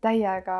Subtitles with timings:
[0.00, 0.56] täiega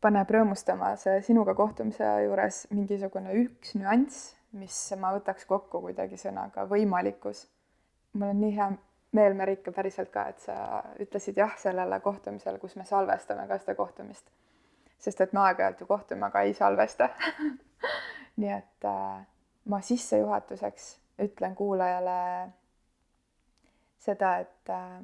[0.00, 6.66] paneb rõõmustama see sinuga kohtumise juures mingisugune üks nüanss, mis ma võtaks kokku kuidagi sõnaga
[6.70, 7.46] võimalikkus.
[8.12, 8.70] mul on nii hea
[9.12, 13.74] meel, Merike, päriselt ka, et sa ütlesid jah sellele kohtumisele, kus me salvestame ka seda
[13.74, 14.30] kohtumist.
[14.98, 17.08] sest et me aeg-ajalt ju kohtume, aga ei salvesta
[18.40, 19.26] nii et äh,
[19.64, 20.90] ma sissejuhatuseks
[21.20, 22.50] ütlen kuulajale
[24.00, 25.00] seda, et äh,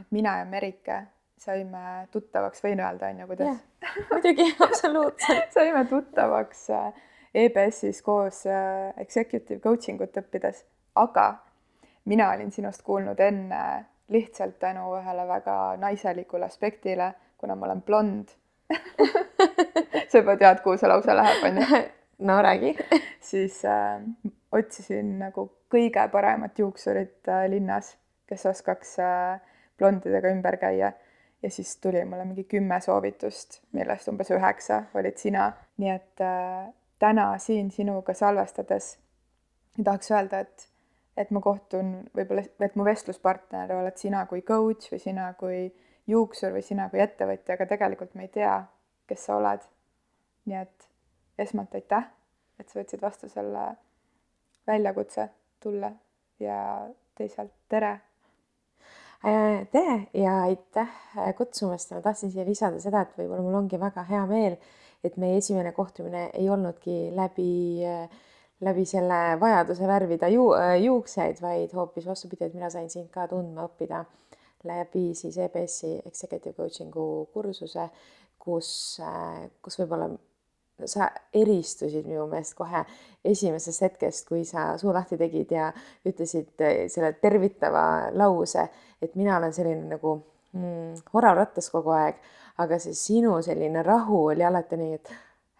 [0.00, 1.02] et mina ja Merike
[1.42, 3.62] saime tuttavaks, võin öelda, on ju, kuidas?
[4.10, 7.00] muidugi, absoluutselt saime tuttavaks äh,
[7.44, 10.64] EBS-is koos äh, executive coaching ut õppides,
[11.00, 11.26] aga
[12.10, 13.62] mina olin sinust kuulnud enne
[14.12, 18.34] lihtsalt tänu ühele väga naiselikule aspektile, kuna ma olen blond
[20.08, 21.82] sa juba tead, kuhu see lause läheb, on ju?
[22.28, 22.76] no räägi
[23.20, 24.02] siis äh,
[24.52, 27.96] otsisin nagu kõige paremat juuksurit äh, linnas,
[28.28, 29.40] kes oskaks äh,
[29.78, 30.92] blondidega ümber käia
[31.42, 35.50] ja siis tuli mulle mingi kümme soovitust, millest umbes üheksa olid sina,
[35.82, 36.68] nii et äh,
[37.02, 38.96] täna siin sinuga salvestades
[39.84, 40.68] tahaks öelda, et,
[41.16, 45.64] et ma kohtun võib-olla, et mu vestluspartner oled sina kui coach või sina kui
[46.06, 48.56] juuksur või sina kui ettevõtja, aga tegelikult me ei tea,
[49.08, 49.64] kes sa oled.
[50.44, 50.88] nii et
[51.38, 52.08] esmalt aitäh,
[52.58, 53.66] et sa võtsid vastu selle
[54.66, 55.28] väljakutse
[55.62, 55.92] tulla
[56.42, 56.56] ja
[57.18, 58.00] teisalt tere
[59.22, 61.90] tere ja aitäh äh, kutsumast!
[61.90, 64.56] Ja ma tahtsin siia lisada seda, et võib-olla mul ongi väga hea meel,
[65.06, 67.52] et meie esimene kohtumine ei olnudki läbi,
[67.86, 68.24] äh,
[68.66, 70.48] läbi selle vajaduse värvida ju,
[70.82, 74.02] juukseid, vaid hoopis vastupidi, et mina sain sind ka tundma õppida
[74.66, 77.88] läbi siis EBS-i executive coaching'u kursuse,
[78.42, 78.68] kus,
[79.62, 80.10] kus võib-olla
[80.84, 82.84] sa eristusid minu meelest kohe
[83.24, 85.70] esimesest hetkest, kui sa suu lahti tegid ja
[86.08, 87.84] ütlesid eh, selle tervitava
[88.18, 88.66] lause,
[89.02, 90.16] et mina olen selline nagu
[90.52, 92.18] mm, orav rattas kogu aeg,
[92.62, 95.12] aga see sinu selline rahu oli alati nii, et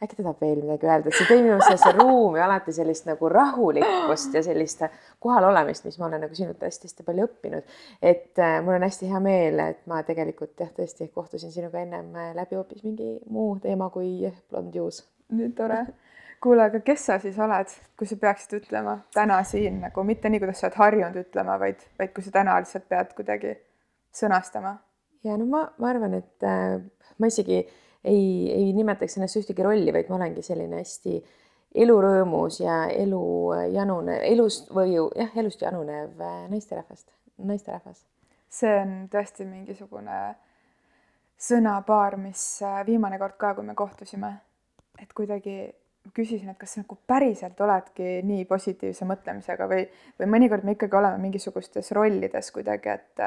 [0.02, 3.28] äkki ta tahab veel midagi öelda, et see tõi minu sellesse ruumi alati sellist nagu
[3.30, 4.82] rahulikkust ja sellist
[5.22, 7.76] kohalolemist, mis ma olen nagu sinult hästi-hästi palju õppinud.
[8.02, 12.14] et äh, mul on hästi hea meel, et ma tegelikult jah, tõesti kohtusin sinuga ennem
[12.16, 15.04] äh, läbi hoopis mingi muu teema kui blond juus.
[15.30, 15.84] nii tore.
[16.42, 20.42] kuule, aga kes sa siis oled, kui sa peaksid ütlema täna siin nagu mitte nii,
[20.42, 23.54] kuidas sa oled harjunud ütlema, vaid, vaid kui sa täna lihtsalt pead kuidagi
[24.18, 24.80] sõnastama?
[25.22, 26.80] ja no ma, ma arvan, et äh,
[27.18, 27.62] ma isegi
[28.04, 31.18] ei, ei nimetaks ennast ühtegi rolli, vaid ma olengi selline hästi
[31.82, 33.24] elurõõmus ja elu
[33.72, 37.08] janune, elust või jah, elust janunev äh, naisterahvast,
[37.38, 38.02] naisterahvas.
[38.52, 40.18] see on tõesti mingisugune
[41.40, 44.34] sõnapaar, mis äh, viimane kord ka, kui me kohtusime,
[45.00, 45.72] et kuidagi
[46.14, 49.86] küsisin, et kas sa nagu päriselt oledki nii positiivse mõtlemisega või,
[50.18, 53.22] või mõnikord me ikkagi oleme mingisugustes rollides kuidagi, et,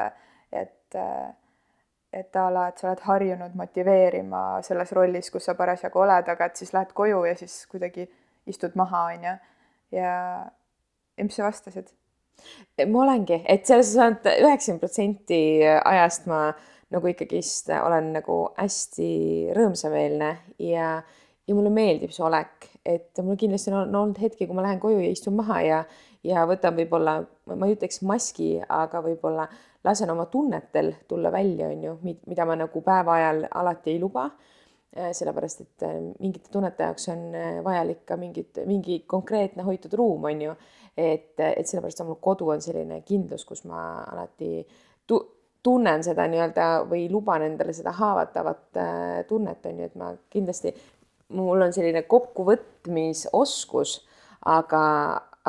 [0.52, 1.00] et
[2.14, 6.50] et a la, et sa oled harjunud motiveerima selles rollis, kus sa parasjagu oled, aga
[6.50, 8.08] et siis lähed koju ja siis kuidagi
[8.48, 9.36] istud maha, on ju.
[10.00, 10.14] ja,
[11.18, 11.92] ja mis sa vastasid?
[12.88, 16.50] ma olengi, et selles suhtes, et üheksakümmend protsenti ajast ma
[16.94, 19.12] nagu ikkagist olen nagu hästi
[19.56, 20.90] rõõmsameelne ja,
[21.48, 25.02] ja mulle meeldib see olek, et mul kindlasti on olnud hetki, kui ma lähen koju
[25.02, 25.80] ja istun maha ja,
[26.26, 27.20] ja võtan võib-olla,
[27.52, 29.48] ma ei ütleks maski, aga võib-olla
[29.86, 34.30] lasen oma tunnetel tulla välja, on ju, mida ma nagu päeva ajal alati ei luba.
[34.96, 39.94] Äh, sellepärast, et äh, mingite tunnete jaoks on äh, vajalik ka mingit, mingi konkreetne hoitud
[40.00, 40.54] ruum, on ju.
[40.98, 43.82] et, et sellepärast on mul kodu on selline kindlus, kus ma
[44.14, 44.64] alati
[45.04, 45.20] tu
[45.64, 48.80] tunnen seda nii-öelda või luban endale seda haavatavat
[49.28, 50.72] tunnet, on ju, et ma kindlasti,
[51.36, 53.98] mul on selline kokkuvõtmisoskus,
[54.56, 54.86] aga,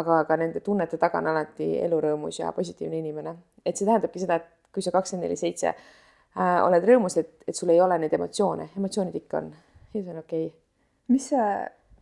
[0.02, 3.36] aga ka nende tunnete taga on alati elurõõmus ja positiivne inimene
[3.66, 7.56] et see tähendabki seda, et kui sa kakskümmend neli seitse äh, oled rõõmus, et, et
[7.56, 9.50] sul ei ole neid emotsioone, emotsioonid ikka on.
[9.94, 10.46] Ja see on okei.
[10.46, 10.62] Okay..
[11.12, 11.50] mis see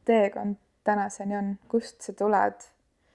[0.08, 2.66] teekond tänaseni on, kust sa tuled,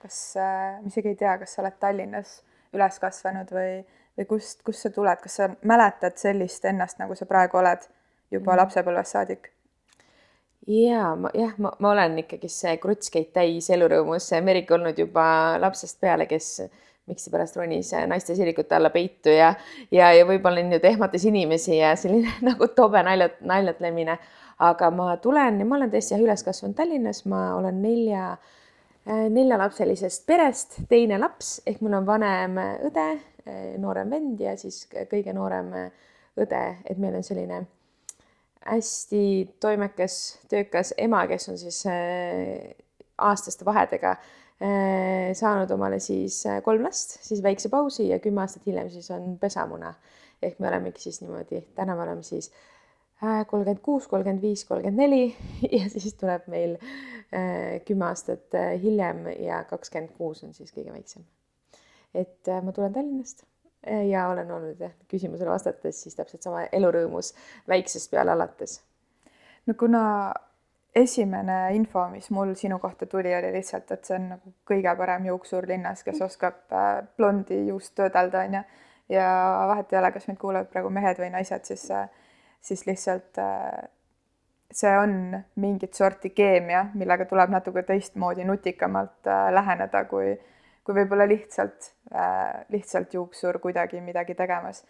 [0.01, 2.39] kas äh,, ma isegi ei tea, kas sa oled Tallinnas
[2.73, 3.79] üles kasvanud või,
[4.17, 7.85] või kust, kust sa tuled, kas sa mäletad sellist ennast, nagu sa praegu oled
[8.31, 8.59] juba mm.
[8.63, 9.51] lapsepõlvest saadik?
[10.69, 15.23] ja ma jah, ma, ma olen ikkagi see krutskeid täis elurõõmus Merike olnud juba
[15.61, 16.59] lapsest peale, kes
[17.09, 19.53] miksipärast ronis naiste sirikute alla peitu ja,
[19.91, 24.19] ja, ja võib-olla nüüd ehmatas inimesi ja selline nagu tobe naljat, naljatlemine.
[24.59, 28.33] aga ma tulen ja ma olen tõesti jah üles kasvanud Tallinnas, ma olen nelja,
[29.07, 32.59] äh, neljalapselisest perest teine laps ehk mul on vanem
[32.89, 33.09] õde,
[33.45, 35.73] äh, noorem vend ja siis kõige noorem
[36.39, 37.63] õde, et meil on selline
[38.69, 39.23] hästi
[39.63, 42.75] toimekas, töökas ema, kes on siis äh,
[43.17, 44.38] aastaste vahedega Äh,
[45.33, 49.37] saanud omale siis äh, kolm last, siis väikse pausi ja kümme aastat hiljem siis on
[49.39, 49.93] pesamuna.
[50.41, 52.51] ehk me olemegi siis niimoodi, täna me oleme siis
[53.23, 55.35] äh, kolmkümmend kuus, kolmkümmend viis, kolmkümmend neli
[55.77, 60.91] ja siis tuleb meil äh, kümme aastat äh, hiljem ja kakskümmend kuus on siis kõige
[60.91, 61.23] väiksem.
[62.13, 63.45] et ma tulen Tallinnast
[64.09, 67.31] ja olen olnud jah, küsimusele vastates siis täpselt sama elurõõmus
[67.67, 68.81] väiksest peale alates.
[69.67, 70.03] no kuna
[70.95, 75.27] esimene info, mis mul sinu kohta tuli, oli lihtsalt, et see on nagu kõige parem
[75.29, 78.63] juuksur linnas, kes oskab äh, blondi juust töödelda, onju.
[79.13, 79.29] ja
[79.69, 82.09] vahet ei ole, kas meid kuulavad praegu mehed või naised, siis, äh,
[82.61, 83.89] siis lihtsalt äh,
[84.73, 85.13] see on
[85.61, 90.35] mingit sorti keemia, millega tuleb natuke teistmoodi, nutikamalt läheneda, kui,
[90.85, 91.87] kui võib-olla lihtsalt,
[92.69, 94.83] lihtsalt juuksur kuidagi midagi tegemas.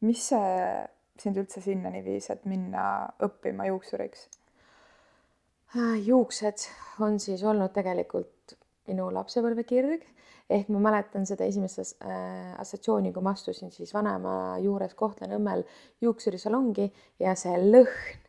[0.00, 0.88] mis see
[1.20, 4.30] sind üldse sinnani viis, et minna õppima juuksuriks?
[5.76, 6.66] Äh, juuksed
[7.00, 8.56] on siis olnud tegelikult
[8.90, 10.02] minu lapsepõlve kirg
[10.50, 14.32] ehk ma mäletan seda esimest äh, assotsiatsiooni, kui ma astusin siis vanaema
[14.64, 15.62] juures Kohtla-Nõmmel
[16.02, 16.88] juuksurisalongi
[17.22, 18.24] ja see lõhn,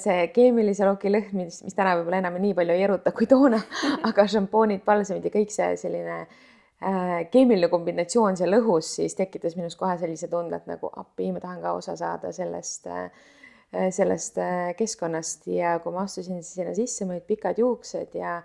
[0.00, 3.60] see keemilise roki lõhn, mis, mis täna võib-olla enam nii palju ei eruta kui toona,
[4.08, 9.76] aga šampoonid, palsamid ja kõik see selline äh, keemiline kombinatsioon seal õhus siis tekitas minus
[9.76, 13.10] kohe sellise tunde, et nagu appi, ma tahan ka osa saada sellest Äh,
[13.70, 18.40] sellest äh, keskkonnast ja kui ma astusin sinna sisse, mul olid pikad juuksed ja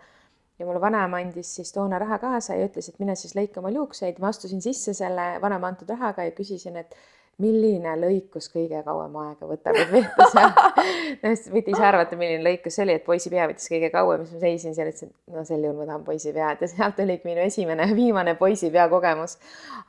[0.59, 3.75] ja mulle vanaema andis siis toona raha kaasa ja ütles, et mine siis lõika omal
[3.75, 4.21] juukseid.
[4.23, 6.95] ma astusin sisse selle vanaema antud rahaga ja küsisin, et
[7.43, 12.85] milline lõikus kõige kauem aega võtab, et veeta seal võite ise arvata, milline lõikus see
[12.85, 15.89] oli, et poisipea võttis kõige kauem, siis ma seisin seal, ütlesin, no sel juhul ma
[15.89, 19.35] tahan poisipead ja sealt oligi minu esimene ja viimane poisipea kogemus.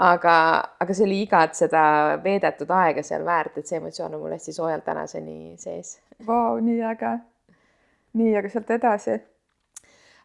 [0.02, 0.34] aga,
[0.82, 1.84] aga see oli igat seda
[2.24, 6.00] veedetud aega seal väärt, et see emotsioon on mul hästi soojalt tänaseni sees.
[6.26, 7.16] Vau, nii äge.
[8.18, 9.20] nii, aga sealt edasi?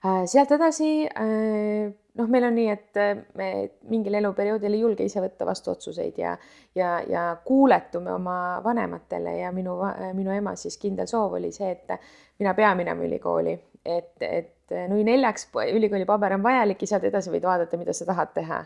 [0.02, 3.50] Äh, sealt edasi äh, noh, meil on nii, et äh, me
[3.92, 6.36] mingil eluperioodil ei julge ise võtta vastu otsuseid ja,
[6.76, 9.78] ja, ja kuuletume oma vanematele ja minu,
[10.18, 11.96] minu ema siis kindel soov oli see, et
[12.42, 13.56] mina pean minema ülikooli,
[13.86, 18.08] et, et nui neljaks ülikooli paber on vajalik ja sealt edasi võid vaadata, mida sa
[18.10, 18.62] tahad teha.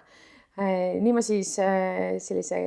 [0.55, 2.61] Äh, nii ma siis äh, sellise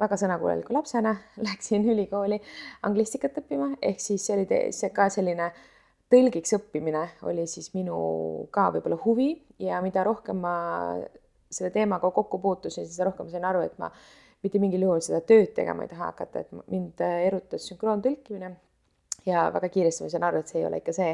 [0.00, 1.16] väga sõnakuuleliku lapsena
[1.48, 2.38] läksin ülikooli
[2.86, 5.66] anglistikat õppima, ehk siis see oli see ka selline äh,
[6.10, 7.96] tõlgiks õppimine oli siis minu
[8.54, 9.30] ka võib-olla huvi
[9.62, 10.54] ja mida rohkem ma
[11.50, 13.90] selle teemaga kokku puutusin, seda rohkem sain aru, et ma
[14.44, 18.54] mitte mingil juhul seda tööd tegema ei taha hakata, et mind erutas sünkroontõlkimine.
[19.26, 21.10] Ja väga kiiresti ma sain aru, et see ei ole ikka see,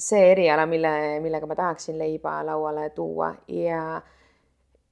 [0.00, 3.34] see eriala, mille, millega ma tahaksin leiba lauale tuua.
[3.52, 3.82] Ja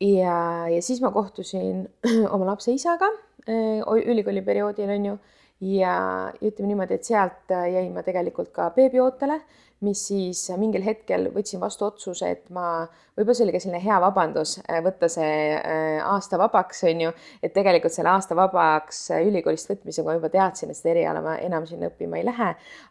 [0.00, 0.36] ja,
[0.68, 1.86] ja siis ma kohtusin
[2.34, 3.08] oma lapse isaga
[3.48, 5.18] ülikooli perioodil on ju
[5.60, 5.94] ja
[6.40, 9.40] ütleme niimoodi, et sealt äh, jäin ma tegelikult ka beebiootele
[9.80, 12.82] mis siis mingil hetkel võtsin vastu otsuse, et ma,
[13.16, 17.12] võib-olla see oli ka selline hea vabandus äh, võtta see äh, aasta vabaks, on ju,
[17.40, 21.38] et tegelikult selle aasta vabaks äh, ülikoolist võtmisega ma juba teadsin, et seda eriala ma
[21.40, 22.50] enam sinna õppima ei lähe,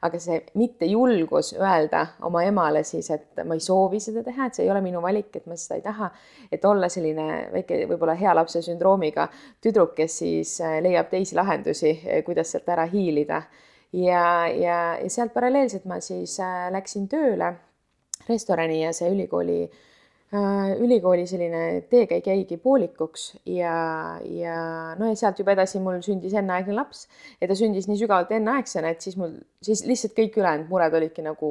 [0.10, 4.66] aga see mittejulgus öelda oma emale siis, et ma ei soovi seda teha, et see
[4.66, 6.10] ei ole minu valik, et ma seda ei taha,
[6.50, 9.30] et olla selline väike võib-olla hea lapse sündroomiga
[9.62, 13.44] tüdruk, kes siis leiab teisi lahendusi, kuidas sealt ära hiilida
[13.94, 17.54] ja, ja, ja sealt paralleelselt ma siis äh, läksin tööle
[18.30, 19.64] restorani ja see ülikooli
[20.30, 24.58] ülikooli selline teekäik jäigi poolikuks ja, ja
[25.00, 27.08] no ja sealt juba edasi mul sündis enneaegne laps
[27.42, 29.34] ja ta sündis nii sügavalt enneaegsena, et siis mul
[29.66, 31.50] siis lihtsalt kõik ülejäänud mured olidki nagu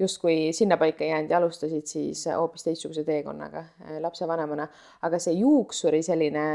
[0.00, 4.68] justkui sinnapaika jäänud ja alustasid siis hoopis teistsuguse teekonnaga äh, lapsevanemana.
[5.02, 6.48] aga see juuksuri selline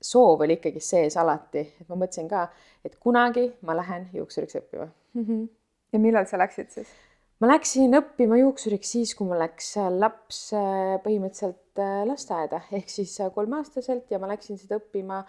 [0.00, 2.48] soov oli ikkagi sees alati, et ma mõtlesin ka,
[2.84, 4.88] et kunagi ma lähen juuksuriks õppima
[5.92, 7.00] ja millal sa läksid siis?
[7.42, 13.16] Ma läksin õppima juuksuriks siis, kui mul läks laps äh, põhimõtteliselt äh, lasteaeda ehk siis
[13.34, 15.24] kolmeaastaselt ja ma läksin seda õppima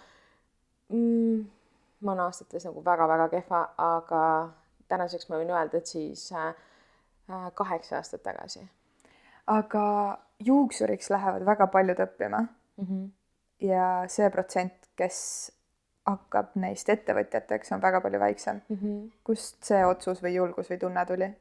[0.94, 1.40] mm,.
[2.06, 4.22] ma olen aastates nagu väga-väga kehva, aga
[4.92, 6.54] tänaseks ma võin öelda, et siis äh,
[7.30, 8.70] Äh, kaheksa aastat tagasi.
[9.48, 12.86] aga juuksuriks lähevad väga paljud õppima mm.
[12.86, 13.06] -hmm.
[13.68, 15.20] ja see protsent, kes
[16.08, 18.78] hakkab neist ettevõtjateks, on väga palju väiksem mm.
[18.82, 19.12] -hmm.
[19.24, 21.32] kust see otsus või julgus või tunne tuli?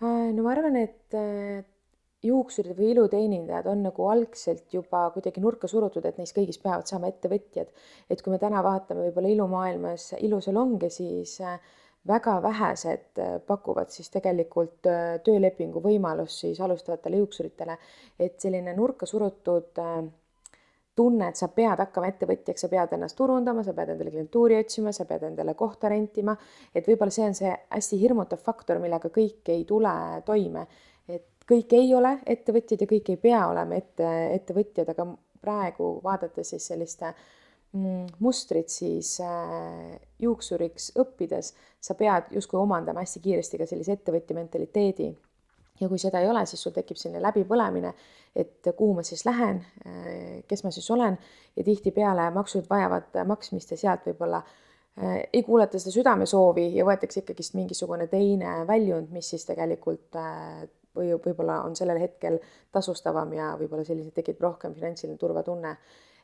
[0.00, 1.64] No ma arvan, et äh,
[2.26, 7.08] juuksurid või iluteenindajad on nagu algselt juba kuidagi nurka surutud, et neist kõigist peavad saama
[7.12, 7.72] ettevõtjad.
[8.10, 11.56] et kui me täna vaatame võib-olla ilumaailmas ilusalonge, siis äh,
[12.06, 14.84] väga vähesed äh, pakuvad siis tegelikult
[15.24, 17.78] töölepingu võimalust siis alustavatele juuksuritele,
[18.20, 20.04] et selline nurka surutud äh,
[20.96, 24.92] tunne, et sa pead hakkama ettevõtjaks, sa pead ennast turundama, sa pead endale klientuuri otsima,
[24.96, 26.36] sa pead endale kohta rentima,
[26.74, 29.92] et võib-olla see on see hästi hirmutav faktor, millega kõik ei tule
[30.26, 30.66] toime.
[31.08, 35.06] et kõik ei ole ettevõtjad ja kõik ei pea olema ette, ettevõtjad, aga
[35.40, 37.12] praegu vaadates siis selliste
[37.76, 44.36] mm, mustrit, siis äh, juuksuriks õppides sa pead justkui omandama hästi kiiresti ka sellise ettevõtja
[44.38, 45.12] mentaliteedi.
[45.80, 47.92] Ja kui seda ei ole, siis sul tekib selline läbipõlemine,
[48.36, 50.06] et kuhu ma siis lähen, äh,
[50.48, 51.18] kes ma siis olen.
[51.56, 57.22] Ja tihtipeale maksud vajavad maksmist ja sealt võib-olla äh, ei kuulata seda südamesoovi ja võetakse
[57.22, 60.16] ikkagist mingisugune teine väljund, mis siis tegelikult
[60.96, 62.38] või võib-olla on sellel hetkel
[62.72, 65.76] tasustavam ja võib-olla selliselt tekib rohkem finantsiline turvatunne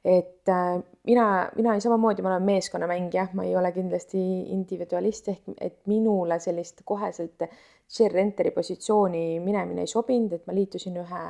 [0.05, 4.19] et äh, mina, mina samamoodi, ma olen meeskonnamängija, ma ei ole kindlasti
[4.55, 7.47] individualist ehk et minule sellist koheselt
[7.89, 11.23] share enteri positsiooni minemine ei sobinud, et ma liitusin ühe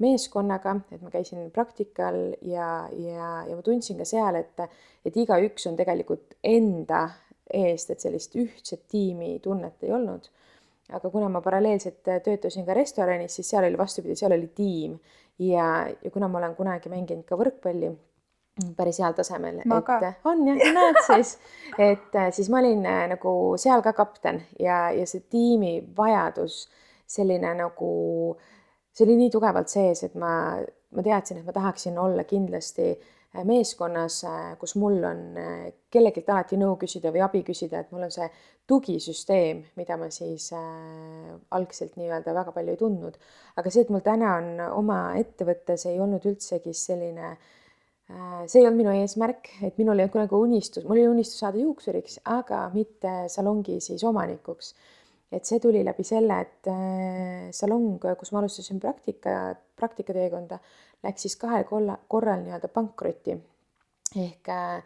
[0.00, 4.62] meeskonnaga, et ma käisin praktikal ja, ja, ja ma tundsin ka seal, et,
[5.04, 7.06] et igaüks on tegelikult enda
[7.52, 10.28] eest, et sellist ühtset tiimi tunnet ei olnud.
[10.90, 14.96] aga kuna ma paralleelselt töötasin ka restoranis, siis seal oli vastupidi, seal oli tiim
[15.38, 17.92] ja, ja kuna ma olen kunagi mänginud ka võrkpalli
[18.76, 19.60] päris heal tasemel.
[19.60, 21.36] et on jah, näed siis,
[21.78, 26.64] et äh, siis ma olin äh, nagu seal ka kapten ja, ja see tiimi vajadus
[27.10, 27.92] selline nagu,
[28.94, 30.34] see oli nii tugevalt sees, et ma,
[30.94, 34.22] ma teadsin, et ma tahaksin olla kindlasti äh, meeskonnas,
[34.60, 35.24] kus mul on
[35.90, 38.28] kellegilt alati nõu küsida või abi küsida, et mul on see
[38.70, 43.16] tugisüsteem, mida ma siis algselt nii-öelda väga palju ei tundnud.
[43.58, 47.59] aga see, et mul täna on oma ettevõttes, ei olnud üldsegi selline Äh,
[48.46, 51.60] see ei olnud minu eesmärk, et minul ei olnud kunagi unistus, mul oli unistus saada
[51.60, 54.74] juuksuriks, aga mitte salongi siis omanikuks.
[55.30, 60.58] et see tuli läbi selle, et äh, salong, kus ma alustasin praktika, praktikateekonda,
[61.06, 63.38] läks siis kahel korral nii-öelda pankrotti.
[64.16, 64.82] ehk äh,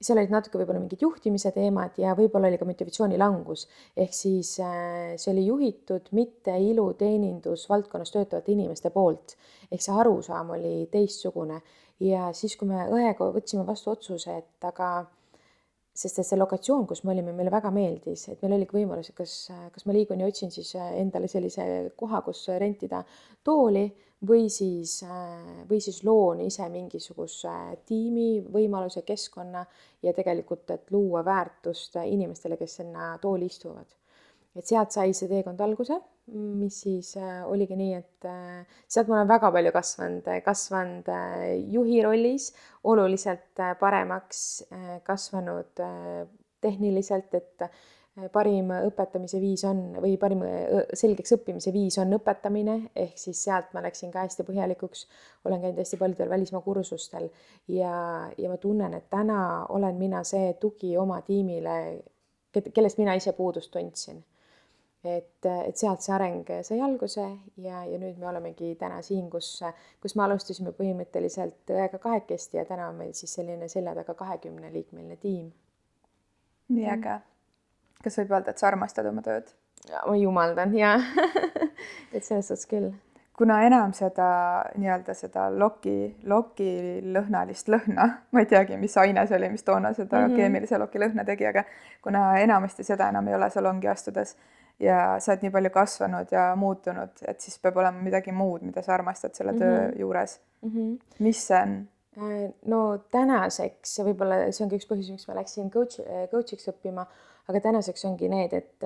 [0.00, 3.66] seal olid natuke võib-olla mingid juhtimise teemad ja võib-olla oli ka motivatsioonilangus.
[3.96, 9.36] ehk siis see oli juhitud mitte iluteenindusvaldkonnas töötavate inimeste poolt.
[9.72, 11.60] ehk see arusaam oli teistsugune
[12.00, 15.06] ja siis, kui me õega võtsime vastu otsuse, et aga
[15.98, 19.32] sest et see lokatsioon, kus me olime, meile väga meeldis, et meil oligi võimalus, kas,
[19.74, 21.64] kas ma liigun ja otsin siis endale sellise
[21.98, 23.02] koha, kus rentida
[23.46, 23.88] tooli
[24.28, 25.00] või siis,
[25.70, 27.54] või siis loon ise mingisuguse
[27.86, 29.64] tiimi, võimaluse, keskkonna
[30.02, 33.86] ja tegelikult, et luua väärtust inimestele, kes sinna tooli istuvad.
[34.58, 35.98] et sealt sai see teekond alguse
[36.32, 41.44] mis siis äh, oligi nii, et äh, sealt ma olen väga palju kasvanud, kasvanud äh,
[41.72, 42.50] juhi rollis,
[42.84, 44.42] oluliselt paremaks
[45.06, 45.80] kasvanud
[46.60, 47.64] tehniliselt, et
[48.34, 50.40] parim õpetamise viis on või parim
[50.96, 55.04] selgeks õppimise viis on õpetamine, ehk siis sealt ma läksin ka hästi põhjalikuks,
[55.46, 57.28] olen käinud hästi paljudel välismaa kursustel
[57.70, 57.92] ja,
[58.34, 61.76] ja ma tunnen, et täna olen mina see tugi oma tiimile,
[62.74, 64.24] kellest mina ise puudust tundsin
[65.04, 67.22] et, et sealt see areng sai alguse
[67.62, 69.60] ja, ja nüüd me olemegi täna siin, kus,
[70.02, 75.16] kus me alustasime põhimõtteliselt õega kahekesti ja täna on meil siis selline selja taga kahekümneliikmeline
[75.22, 75.52] tiim.
[76.74, 77.20] nii äge.
[78.02, 79.54] kas võib öelda, et sa armastad oma tööd?
[80.06, 80.96] ma jumaldan ja
[82.14, 82.90] et selles suhtes küll.
[83.38, 84.28] kuna enam seda
[84.74, 89.94] nii-öelda seda loki, loki lõhnalist lõhna, ma ei teagi, mis aine see oli, mis toona
[89.94, 90.36] seda mm -hmm.
[90.42, 91.64] keemilise loki lõhna tegi, aga
[92.02, 94.34] kuna enamasti seda enam ei ole salongi astudes
[94.80, 98.82] ja sa oled nii palju kasvanud ja muutunud, et siis peab olema midagi muud, mida
[98.82, 99.78] sa armastad selle mm -hmm.
[99.78, 100.00] töö mhm.
[100.00, 100.70] juures mm.
[100.70, 100.98] -hmm.
[101.18, 101.78] mis see on?
[102.18, 106.68] Äh, no tänaseks võib-olla see on ka üks põhjus, miks ma läksin coach, äh, coach'iks
[106.72, 107.06] õppima,
[107.48, 108.84] aga tänaseks ongi need, et,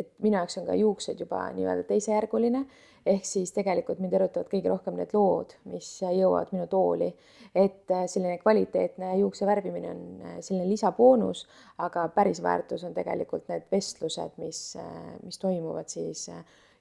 [0.00, 2.64] et minu jaoks on ka juuksed juba nii-öelda teisejärguline
[3.06, 7.10] ehk siis tegelikult mind erutavad kõige rohkem need lood, mis jõuavad minu tooli.
[7.54, 11.46] et äh, selline kvaliteetne juukse värvimine on äh, selline lisaboonus,
[11.78, 16.28] aga päris väärtus on tegelikult need vestlused, mis, äh, mis toimuvad siis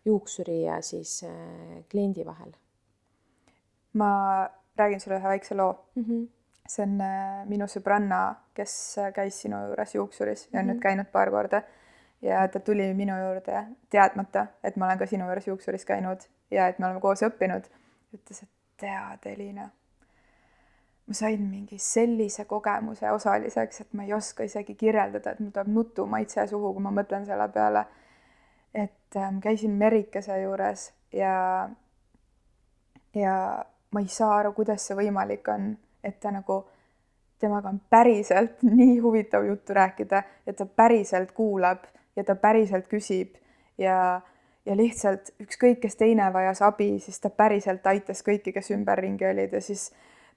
[0.05, 1.25] juuksuri ja siis
[1.91, 2.51] kliendi vahel.
[3.93, 6.03] ma räägin sulle ühe väikse loo mm.
[6.03, 6.27] -hmm.
[6.67, 7.01] see on
[7.49, 10.73] minu sõbranna, kes käis sinu juures juuksuris ja on mm -hmm.
[10.73, 11.61] nüüd käinud paar korda
[12.21, 16.67] ja ta tuli minu juurde teadmata, et ma olen ka sinu juures juuksuris käinud ja
[16.67, 17.69] et me oleme koos õppinud.
[18.13, 19.69] ütles, et tead, Elina,
[21.07, 25.69] ma sain mingi sellise kogemuse osaliseks, et ma ei oska isegi kirjeldada, et mul tuleb
[25.73, 27.85] nutumaitse suhu, kui ma mõtlen selle peale.
[28.73, 31.69] et ähm, käisin Merikese juures ja,
[33.15, 35.71] ja ma ei saa aru, kuidas see võimalik on,
[36.03, 36.59] et ta nagu
[37.39, 41.87] temaga on päriselt nii huvitav juttu rääkida, et ta päriselt kuulab
[42.19, 43.37] ja ta päriselt küsib
[43.79, 44.21] ja,
[44.67, 49.55] ja lihtsalt ükskõik, kes teine vajas abi, siis ta päriselt aitas kõiki, kes ümberringi olid
[49.55, 49.89] ja siis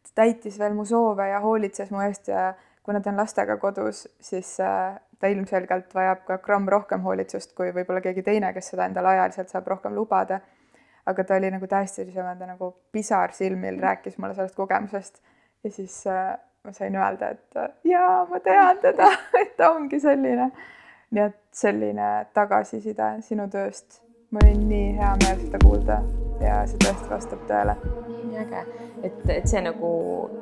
[0.07, 4.07] ta täitis veel mu soove ja hoolitses mu eest ja kuna ta on lastega kodus,
[4.21, 8.89] siis äh, ta ilmselgelt vajab ka gramm rohkem hoolitsust kui võib-olla keegi teine, kes seda
[8.91, 10.41] endale ajaliselt saab rohkem lubada.
[11.07, 15.19] aga ta oli nagu täiesti niisugune nagu pisar silmil, rääkis mulle sellest kogemusest
[15.65, 19.09] ja siis äh, ma sain öelda, et jaa, ma tean teda,
[19.41, 20.51] et ta ongi selline.
[21.13, 24.01] Nii et selline tagasiside sinu tööst,
[24.33, 26.01] mul oli nii hea meel seda kuulda
[26.43, 27.77] ja see tõesti vastab tõele.
[28.23, 28.63] nii äge,
[29.05, 29.93] et, et see nagu,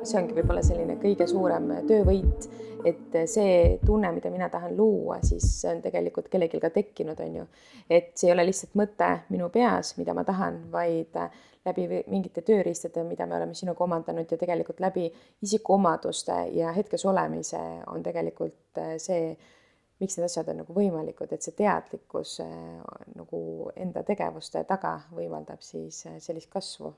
[0.07, 2.47] see ongi võib-olla selline kõige suurem töövõit,
[2.87, 7.39] et see tunne, mida mina tahan luua, siis see on tegelikult kellelgi ka tekkinud, on
[7.41, 7.47] ju.
[7.89, 11.19] et see ei ole lihtsalt mõte minu peas, mida ma tahan, vaid
[11.67, 15.09] läbi mingite tööriistade, mida me oleme sinuga omandanud ja tegelikult läbi
[15.43, 17.59] isikuomaduste ja hetkes olemise
[17.91, 19.35] on tegelikult see,
[20.01, 22.81] miks need asjad on nagu võimalikud, et see teadlikkus äh,
[23.15, 23.43] nagu
[23.75, 26.95] enda tegevuste taga võimaldab siis äh, sellist kasvu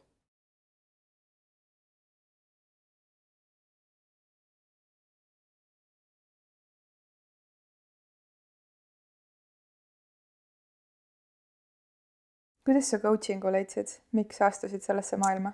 [12.65, 15.51] kuidas sa coaching'u leidsid, miks astusid sellesse maailma?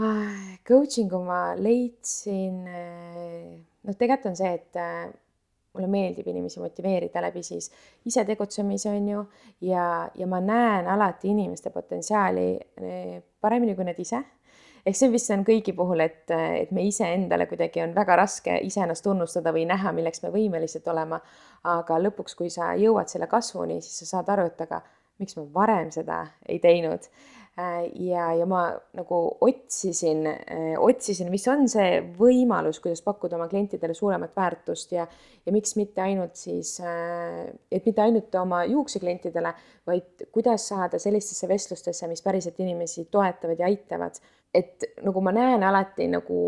[0.00, 5.12] Ah, coaching'u ma leidsin, eh, noh, tegelikult on see, et eh,
[5.74, 7.70] mulle meeldib inimesi motiveerida läbi siis
[8.06, 9.24] ise tegutsemise, on ju,
[9.68, 14.22] ja, ja ma näen alati inimeste potentsiaali eh, paremini kui nad ise.
[14.86, 19.04] ehk see vist on kõigi puhul, et, et me iseendale kuidagi on väga raske iseennast
[19.06, 21.20] tunnustada või näha, milleks me võimelised olema.
[21.62, 24.82] aga lõpuks, kui sa jõuad selle kasvuni, siis sa saad aru, et aga
[25.22, 27.06] miks ma varem seda ei teinud.
[27.58, 28.62] Äh, ja, ja ma
[28.96, 35.04] nagu otsisin, äh, otsisin, mis on see võimalus, kuidas pakkuda oma klientidele suuremat väärtust ja,
[35.44, 39.52] ja miks mitte ainult siis, äh, et mitte ainult oma juukseklientidele,
[39.84, 44.16] vaid kuidas saada sellistesse vestlustesse, mis päriselt inimesi toetavad ja aitavad
[44.54, 46.38] et nagu ma näen alati nagu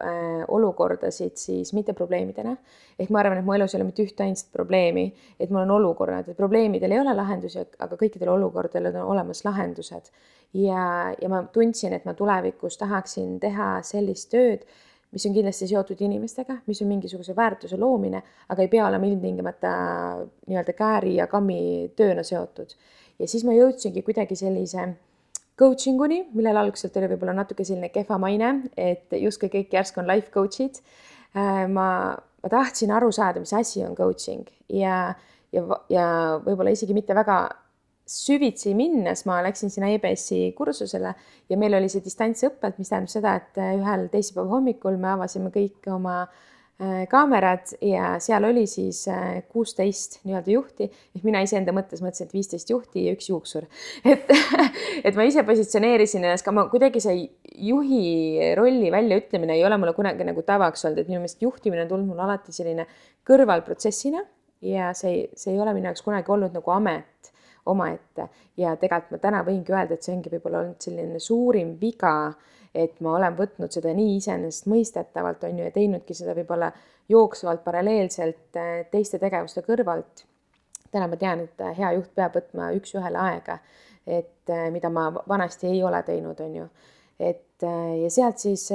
[0.00, 2.56] äh, olukordasid siis mitte probleemidena.
[2.98, 5.74] ehk ma arvan, et mu elus ei ole mitte ühte ainsat probleemi, et mul on
[5.76, 10.10] olukorrad, et probleemidel ei ole lahendusi, aga kõikidel olukordadel on olemas lahendused.
[10.54, 14.64] ja, ja ma tundsin, et ma tulevikus tahaksin teha sellist tööd,
[15.12, 19.72] mis on kindlasti seotud inimestega, mis on mingisuguse väärtuse loomine, aga ei pea olema ilmtingimata
[20.48, 22.72] nii-öelda kääri ja kammi tööna seotud.
[23.18, 24.94] ja siis ma jõudsingi kuidagi sellise
[25.58, 30.08] coaching uni, millel algselt oli võib-olla natuke selline kehva maine, et justkui kõik järsku on
[30.10, 30.80] life coach'id.
[31.34, 35.14] Äh, ma, ma tahtsin aru saada, mis asi on coaching ja,
[35.54, 36.06] ja, ja
[36.44, 37.38] võib-olla isegi mitte väga
[38.06, 41.14] süvitsi minnes ma läksin sinna EBS-i kursusele
[41.48, 45.88] ja meil oli see distantsõppelt, mis tähendab seda, et ühel teisipäeva hommikul me avasime kõik
[45.90, 46.42] oma äh,
[47.10, 52.34] kaamerad ja seal oli siis äh, kuusteist nii-öelda juhti, ehk mina iseenda mõttes mõtlesin, et
[52.34, 53.68] viisteist juhti ja üks juuksur.
[54.12, 54.32] et,
[55.04, 57.28] et ma ise positsioneerisin ennast ka, ma kuidagi see
[57.62, 61.92] juhi rolli väljaütlemine ei ole mulle kunagi nagu tavaks olnud, et minu meelest juhtimine on
[61.92, 62.88] tulnud mulle alati selline
[63.28, 64.24] kõrvalprotsessina
[64.66, 67.30] ja see, see ei ole minu jaoks kunagi olnud nagu amet
[67.70, 68.28] omaette.
[68.60, 72.34] Ja tegelikult ma täna võingi öelda, et see ongi võib-olla olnud selline suurim viga
[72.74, 76.72] et ma olen võtnud seda nii iseenesestmõistetavalt, on ju, ja teinudki seda võib-olla
[77.10, 80.24] jooksvalt paralleelselt äh, teiste tegevuste kõrvalt.
[80.94, 83.58] täna ma tean, et hea juht peab võtma üks-ühele aega,
[84.06, 86.66] et äh, mida ma vanasti ei ole teinud, on ju.
[87.18, 88.66] et äh, ja sealt siis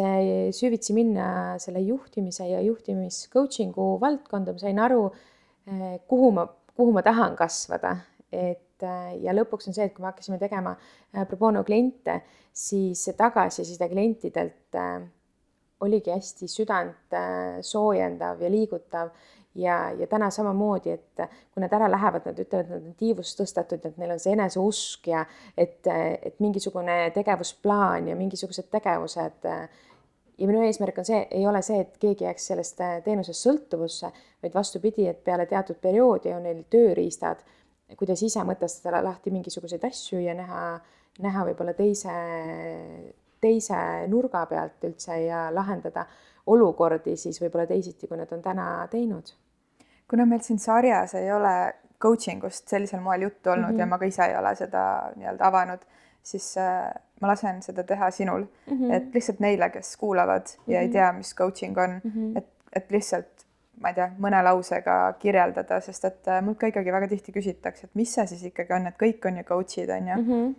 [0.56, 5.10] süvitsi minna selle juhtimise ja juhtimis coaching'u valdkonda, ma sain aru,
[6.08, 7.98] kuhu ma, kuhu ma tahan kasvada,
[8.32, 10.76] et ja lõpuks on see, et kui me hakkasime tegema
[11.12, 12.22] pro bono kliente,
[12.54, 15.02] siis tagasiside klientidelt äh,
[15.82, 19.12] oligi hästi südant äh, soojendav ja liigutav
[19.56, 21.22] ja, ja täna samamoodi, et
[21.54, 24.34] kui nad ära lähevad, nad ütlevad, et nad on tiivust tõstetud, et neil on see
[24.36, 25.26] eneseusk ja
[25.58, 29.48] et, et mingisugune tegevusplaan ja mingisugused tegevused.
[30.40, 34.12] ja minu eesmärk on see, ei ole see, et keegi jääks sellest teenusest sõltuvusse,
[34.44, 37.44] vaid vastupidi, et peale teatud perioodi on neil tööriistad,
[37.98, 40.80] kuidas ise mõtestada lahti mingisuguseid asju ja näha
[41.24, 42.14] näha võib-olla teise,
[43.42, 43.80] teise
[44.12, 46.06] nurga pealt üldse ja lahendada
[46.50, 49.36] olukordi siis võib-olla teisiti, kui nad on täna teinud.
[50.10, 53.80] kuna meil siin sarjas ei ole coaching ust sellisel moel juttu olnud mm -hmm.
[53.80, 55.80] ja ma ka ise ei ole seda nii-öelda avanud,
[56.24, 58.94] siis äh, ma lasen seda teha sinul mm, -hmm.
[58.94, 60.72] et lihtsalt neile, kes kuulavad mm -hmm.
[60.74, 60.94] ja ei mhm.
[60.94, 62.38] tea, mis coaching on mm, -hmm.
[62.38, 63.39] et, et lihtsalt
[63.80, 67.88] ma ei tea, mõne lausega kirjeldada, sest et äh, mult ka ikkagi väga tihti küsitakse,
[67.88, 70.26] et mis see siis ikkagi on, et kõik on ju coach'id on ju mm.
[70.32, 70.58] -hmm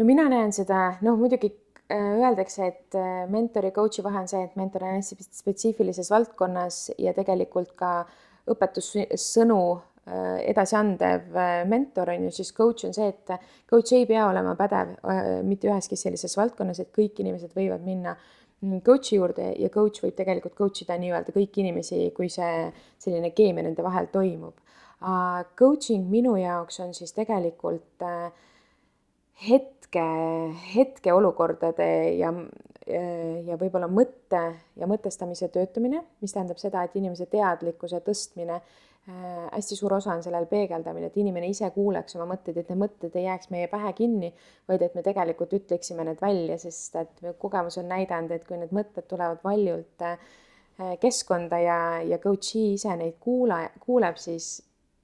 [0.00, 1.50] no mina näen seda, noh muidugi
[1.92, 6.82] äh, öeldakse, et äh, mentori coach'i vahe on see, et mentor on hästi spetsiifilises valdkonnas
[6.98, 7.92] ja tegelikult ka
[8.50, 11.36] õpetussõnu äh, edasi andev
[11.68, 13.36] mentor on ju, siis coach on see, et
[13.68, 14.96] coach ei pea olema pädev
[15.46, 18.39] mitte üheski sellises valdkonnas, et kõik inimesed võivad minna mm,
[18.84, 22.66] coach'i juurde ja coach võib tegelikult coach ida nii-öelda kõiki inimesi, kui see
[23.00, 24.58] selline keemia nende vahel toimub.
[25.56, 28.04] Coaching minu jaoks on siis tegelikult
[29.46, 30.04] hetke,
[30.74, 31.88] hetkeolukordade
[32.20, 32.34] ja
[32.90, 34.38] ja võib-olla mõtte
[34.80, 40.22] ja mõtestamise töötamine, mis tähendab seda, et inimese teadlikkuse tõstmine äh,, hästi suur osa on
[40.22, 43.92] sellel peegeldamine, et inimene ise kuuleks oma mõtteid, et need mõtted ei jääks meie pähe
[43.96, 44.28] kinni,
[44.68, 48.74] vaid et me tegelikult ütleksime need välja, sest et kogemus on näidanud, et kui need
[48.76, 50.20] mõtted tulevad valjult äh,
[51.00, 54.60] keskkonda ja, ja coach'i ise neid kuula, kuuleb, siis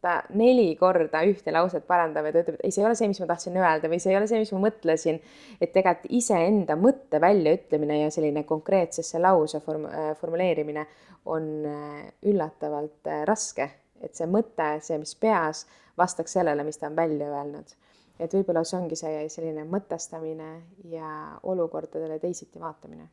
[0.07, 3.09] ta neli korda ühte lauset parandab ja ta ütleb, et ei, see ei ole see,
[3.11, 5.19] mis ma tahtsin öelda või see ei ole see, mis ma mõtlesin.
[5.61, 10.87] et tegelikult iseenda mõtte väljaütlemine ja selline konkreetsesse lause form-, äh, formuleerimine
[11.33, 13.71] on äh, üllatavalt äh, raske,
[14.07, 15.66] et see mõte, see, mis peas,
[15.99, 17.77] vastaks sellele, mis ta on välja öelnud.
[18.19, 20.51] et võib-olla see ongi see selline mõtestamine
[20.88, 21.11] ja
[21.42, 23.09] olukordadele teisiti vaatamine.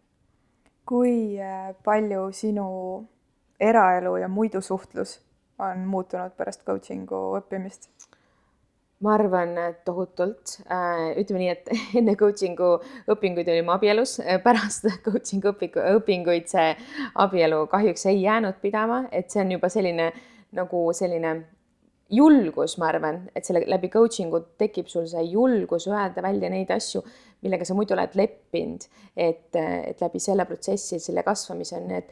[0.85, 1.37] kui
[1.83, 2.67] palju sinu
[3.59, 5.19] eraelu ja muidu suhtlus
[5.59, 7.89] on muutunud pärast coaching'u õppimist?
[9.03, 12.69] ma arvan tohutult, äh, ütleme nii, et enne coaching'u
[13.11, 16.69] õpinguid olime abielus, äh, pärast coaching'u õpingu, õpinguid see
[17.19, 20.13] abielu kahjuks ei jäänud pidama, et see on juba selline
[20.53, 21.33] nagu selline
[22.13, 27.01] julgus, ma arvan, et selle läbi coaching'u tekib sul see julgus öelda välja neid asju,
[27.43, 28.85] millega sa muidu oled leppinud,
[29.15, 32.11] et, et läbi selle protsessi, selle kasvamise on need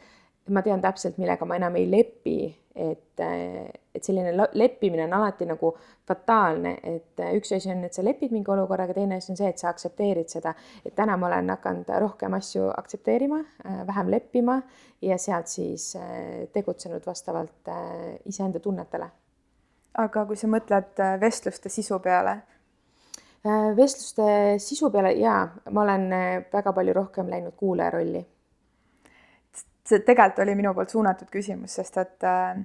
[0.50, 2.36] ma tean täpselt, millega ma enam ei lepi,
[2.74, 5.74] et, et selline leppimine on alati nagu
[6.08, 9.60] fataalne, et üks asi on, et sa lepid mingi olukorraga, teine asi on see, et
[9.60, 10.54] sa aktsepteerid seda.
[10.84, 13.42] et täna ma olen hakanud rohkem asju aktsepteerima,
[13.86, 14.60] vähem leppima
[15.02, 19.10] ja sealt siis äh, tegutsenud vastavalt äh, iseenda tunnetele.
[19.98, 22.40] aga kui sa mõtled äh, vestluste sisu peale?
[23.76, 26.04] vestluste sisu peale jaa, ma olen
[26.52, 28.20] väga palju rohkem läinud kuulaja rolli
[29.88, 32.60] see tegelikult oli minu poolt suunatud küsimus, sest et äh,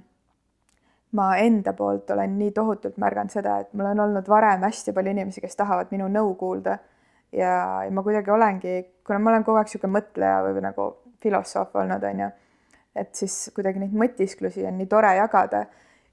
[1.18, 5.14] ma enda poolt olen nii tohutult märganud seda, et mul on olnud varem hästi palju
[5.14, 6.78] inimesi, kes tahavad minu nõu kuulda.
[7.32, 8.74] ja, ja ma kuidagi olengi,
[9.06, 10.86] kuna ma olen kogu aeg niisugune mõtleja või nagu
[11.22, 12.28] filosoof olnud, on ju,
[12.96, 15.66] et siis kuidagi neid mõtisklusi on nii tore jagada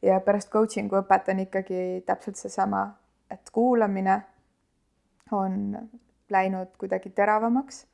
[0.03, 2.87] ja pärast coaching'u õpet on ikkagi täpselt seesama,
[3.31, 4.19] et kuulamine
[5.31, 5.75] on
[6.29, 7.85] läinud kuidagi teravamaks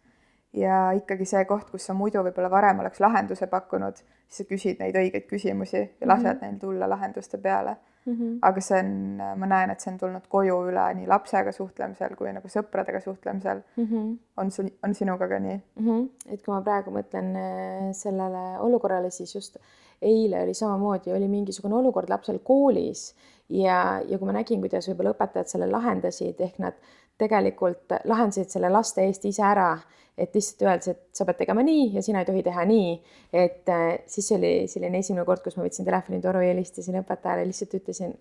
[0.54, 4.82] ja ikkagi see koht, kus sa muidu võib-olla varem oleks lahenduse pakkunud, siis sa küsid
[4.84, 6.42] neid õigeid küsimusi ja lased mm -hmm.
[6.42, 8.14] neil tulla lahenduste peale mm.
[8.14, 8.38] -hmm.
[8.42, 12.34] aga see on, ma näen, et see on tulnud koju üle nii lapsega suhtlemisel kui
[12.34, 13.86] nagu sõpradega suhtlemisel mm.
[13.86, 14.18] -hmm.
[14.38, 15.88] on sul, on sinuga ka nii mm?
[15.88, 16.10] -hmm.
[16.34, 19.58] et kui ma praegu mõtlen äh, sellele olukorrale, siis just
[20.02, 23.16] eile oli samamoodi, oli mingisugune olukord lapsel koolis
[23.50, 26.74] ja, ja kui ma nägin, kuidas võib-olla õpetajad selle lahendasid, ehk nad
[27.18, 29.78] tegelikult lahendasid selle laste eest ise ära
[30.18, 32.92] et lihtsalt öeldes, et sa pead tegema nii ja sina ei tohi teha nii.
[33.34, 37.78] et äh, siis oli selline esimene kord, kus ma võtsin telefonitoru ja helistasin õpetajale, lihtsalt
[37.80, 38.14] ütlesin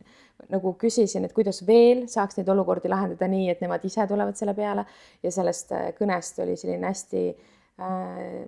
[0.55, 4.55] nagu küsisin, et kuidas veel saaks neid olukordi lahendada nii, et nemad ise tulevad selle
[4.55, 4.87] peale
[5.22, 7.24] ja sellest äh, kõnest oli selline hästi
[7.83, 8.42] äh,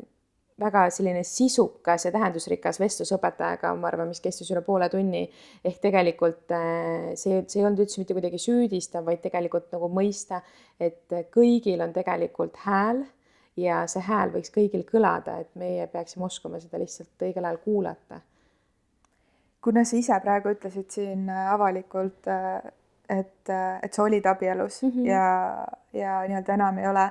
[0.62, 5.24] väga selline sisukas ja tähendusrikas vestlus õpetajaga, ma arvan, mis kestis üle poole tunni.
[5.64, 10.44] ehk tegelikult äh, see, see ei olnud üldse mitte kuidagi süüdistav, vaid tegelikult nagu mõista,
[10.78, 13.02] et kõigil on tegelikult hääl
[13.56, 18.20] ja see hääl võiks kõigil kõlada, et meie peaksime oskama seda lihtsalt õigel ajal kuulata.
[19.60, 22.62] kuna sa ise praegu ütlesid siin äh, avalikult, äh,
[23.08, 25.06] et, äh, et sa olid abielus mm -hmm.
[25.06, 27.10] ja, ja nii-öelda enam ei ole,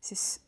[0.00, 0.40] siis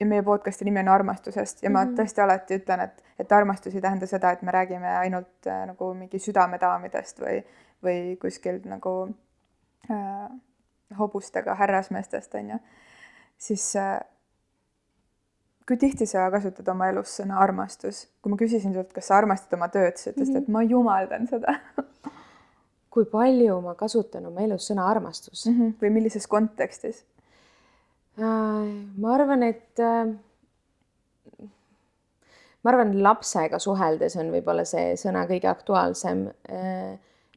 [0.00, 1.78] ja meie podcast'i nimi on armastusest ja mm -hmm.
[1.78, 2.00] ma mhm.
[2.00, 5.94] tõesti alati ütlen, et, et armastus ei tähenda seda, et me räägime ainult äh, nagu
[5.94, 7.44] mingi südamedaamidest või,
[7.84, 9.08] või kuskil nagu
[9.90, 10.30] äh,
[10.98, 12.58] hobustega härrasmeestest, on ju,
[13.38, 14.00] siis äh,
[15.66, 18.06] kui tihti sa kasutad oma elus sõna armastus?
[18.22, 20.46] kui ma küsisin sult, kas sa armastad oma tööd, sa ütlesid mm, -hmm.
[20.46, 21.56] et ma jumaldan seda
[22.94, 25.56] kui palju ma kasutan oma elus sõna armastus mm?
[25.58, 25.74] -hmm.
[25.82, 27.02] või millises kontekstis
[28.18, 28.70] äh,?
[28.96, 30.14] ma arvan, et äh,
[32.62, 36.28] ma arvan, lapsega suheldes on võib-olla see sõna kõige aktuaalsem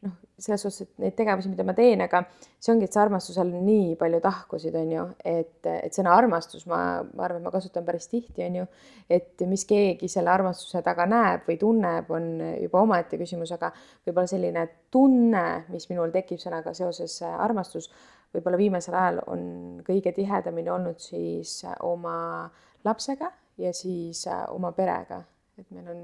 [0.05, 2.21] äh, selles suhtes, et neid tegevusi, mida ma teen, aga
[2.59, 6.65] see ongi, et see armastusel on nii palju tahkusid, on ju, et, et sõna armastus,
[6.69, 8.67] ma, ma arvan, ma kasutan päris tihti, on ju,
[9.11, 12.29] et mis keegi selle armastuse taga näeb või tunneb, on
[12.61, 13.73] juba omaette küsimus, aga
[14.07, 17.91] võib-olla selline tunne, mis minul tekib sõnaga seoses armastus,
[18.33, 19.43] võib-olla viimasel ajal on
[19.85, 22.47] kõige tihedamini olnud siis oma
[22.85, 25.23] lapsega ja siis oma perega,
[25.59, 26.03] et meil on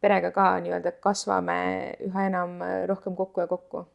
[0.00, 1.60] perega ka nii-öelda kasvame
[2.06, 3.86] üha enam äh, rohkem kokku ja kokku.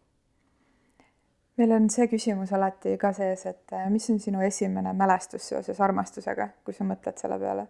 [1.57, 5.81] meil on see küsimus alati ka sees, et äh, mis on sinu esimene mälestus seoses
[5.81, 7.67] armastusega, kui sa mõtled selle peale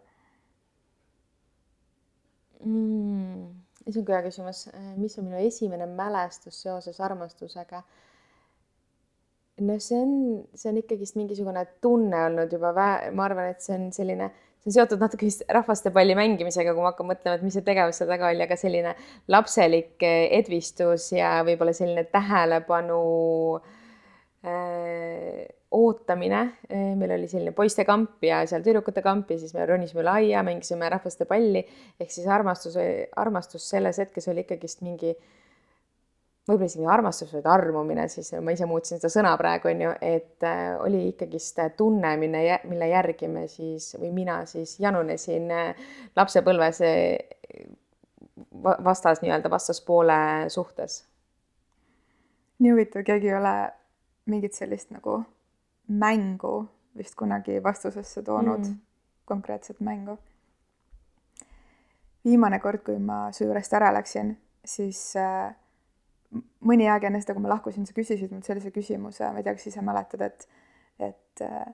[2.65, 3.43] mm,?
[3.89, 4.65] see on ka hea küsimus,
[4.97, 7.83] mis on minu esimene mälestus seoses armastusega?
[9.61, 10.13] no see on,
[10.55, 14.31] see on ikkagist mingisugune tunne olnud juba ma arvan, et see on selline,
[14.63, 17.99] see on seotud natuke vist rahvastepalli mängimisega, kui ma hakkan mõtlema, et mis see tegevus
[17.99, 18.93] seal taga oli, aga selline
[19.33, 23.01] lapselik edvistus ja võib-olla selline tähelepanu
[23.59, 26.41] äh, ootamine.
[26.69, 30.89] meil oli selline poistekamp ja seal tüdrukute kamp ja siis me ronisime üle aia, mängisime
[30.93, 31.63] rahvastepalli
[31.99, 32.77] ehk siis armastus,
[33.19, 35.15] armastus selles hetkes oli ikkagist mingi
[36.47, 40.43] võib-olla isegi armastus, vaid armumine, siis ma ise muutsin seda sõna praegu on ju, et
[40.47, 45.87] äh, oli ikkagist tunne, mille, mille järgi me siis või mina siis janunesin äh,
[46.19, 47.71] lapsepõlves äh,
[48.63, 51.03] vastas nii-öelda vastaspoole suhtes.
[52.59, 53.55] nii huvitav, keegi ei ole
[54.25, 55.21] mingit sellist nagu
[55.87, 58.77] mängu vist kunagi vastusesse toonud mm.,
[59.25, 60.17] konkreetset mängu.
[62.25, 65.55] viimane kord, kui ma su juurest ära läksin, siis äh,
[66.65, 69.55] mõni aeg enne seda, kui ma lahkusin, sa küsisid mult sellise küsimuse, ma ei tea,
[69.57, 70.47] kas ise mäletad, et,
[71.03, 71.71] et äh,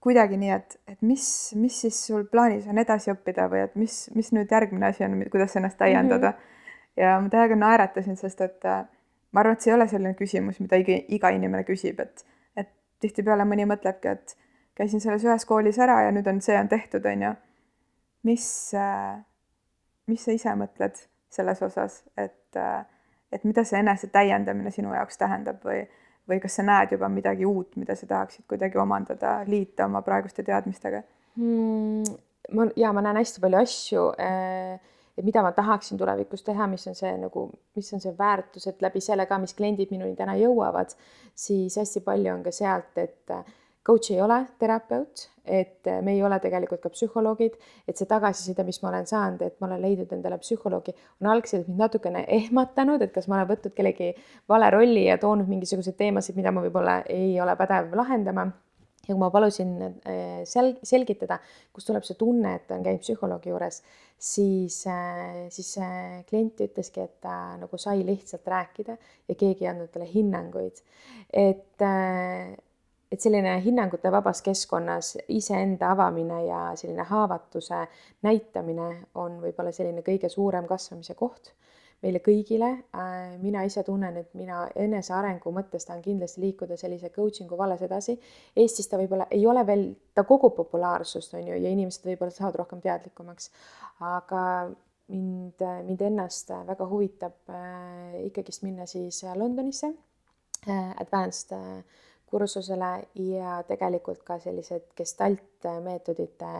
[0.00, 1.24] kuidagi nii, et, et mis,
[1.60, 5.18] mis siis sul plaanis on edasi õppida või et mis, mis nüüd järgmine asi on,
[5.32, 6.36] kuidas ennast täiendada mm.
[6.36, 7.02] -hmm.
[7.02, 8.84] ja ma täiega naeratasin, sest et äh,
[9.32, 12.24] ma arvan, et see ei ole selline küsimus, mida iga, iga inimene küsib, et,
[12.56, 14.36] et tihtipeale mõni mõtlebki, et
[14.74, 17.34] käisin selles ühes koolis ära ja nüüd on see on tehtud, on ju.
[18.22, 19.20] mis äh,,
[20.06, 20.96] mis sa ise mõtled
[21.30, 22.86] selles osas, et äh,
[23.32, 25.84] et mida see enese täiendamine sinu jaoks tähendab või,
[26.28, 30.46] või kas sa näed juba midagi uut, mida sa tahaksid kuidagi omandada, liita oma praeguste
[30.46, 31.02] teadmistega
[31.36, 32.16] mm,?
[32.56, 34.80] ma ja ma näen hästi palju asju äh,
[35.20, 38.82] et mida ma tahaksin tulevikus teha, mis on see nagu, mis on see väärtus, et
[38.84, 40.94] läbi selle ka, mis kliendid minuni täna jõuavad,
[41.36, 43.34] siis hästi palju on ka sealt, et
[43.86, 47.56] coach ei ole terapeut, et me ei ole tegelikult ka psühholoogid,
[47.88, 51.68] et see tagasiside, mis ma olen saanud, et ma olen leidnud endale psühholoogi, on algselt
[51.68, 54.12] mind natukene ehmatanud, et kas ma olen võtnud kellegi
[54.50, 58.50] vale rolli ja toonud mingisuguseid teemasid, mida ma võib-olla ei ole pädev lahendama.
[59.08, 61.40] ja kui ma palusin äh, sel-, selgitada,
[61.72, 63.80] kust tuleb see tunne, et ta on käinud psühholoogi juures,
[64.20, 65.72] siis, äh, siis
[66.28, 70.84] klient ütleski, et ta nagu sai lihtsalt rääkida ja keegi ei andnud talle hinnanguid.
[71.32, 72.52] et äh,
[73.10, 77.86] et selline hinnangute vabas keskkonnas iseenda avamine ja selline haavatuse
[78.22, 81.52] näitamine on võib-olla selline kõige suurem kasvamise koht
[82.00, 82.70] meile kõigile.
[82.96, 88.16] Äh, mina ise tunnen, et mina enesearengu mõttes tahan kindlasti liikuda sellise coaching'u vallas edasi.
[88.56, 92.62] Eestis ta võib-olla ei ole veel, ta kogub populaarsust, on ju, ja inimesed võib-olla saavad
[92.62, 93.50] rohkem teadlikumaks.
[94.00, 94.44] aga
[95.10, 99.90] mind, mind ennast väga huvitab äh, ikkagist minna siis Londonisse
[100.68, 101.82] äh, advanced äh,
[102.30, 102.92] kursusele
[103.32, 106.52] ja tegelikult ka sellised gestaltmeetodite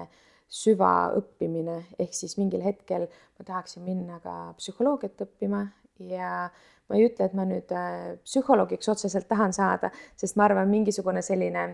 [0.50, 3.06] süvaõppimine, ehk siis mingil hetkel
[3.38, 5.62] ma tahaksin minna ka psühholoogiat õppima
[6.10, 6.48] ja
[6.90, 11.22] ma ei ütle, et ma nüüd äh, psühholoogiks otseselt tahan saada, sest ma arvan, mingisugune
[11.22, 11.68] selline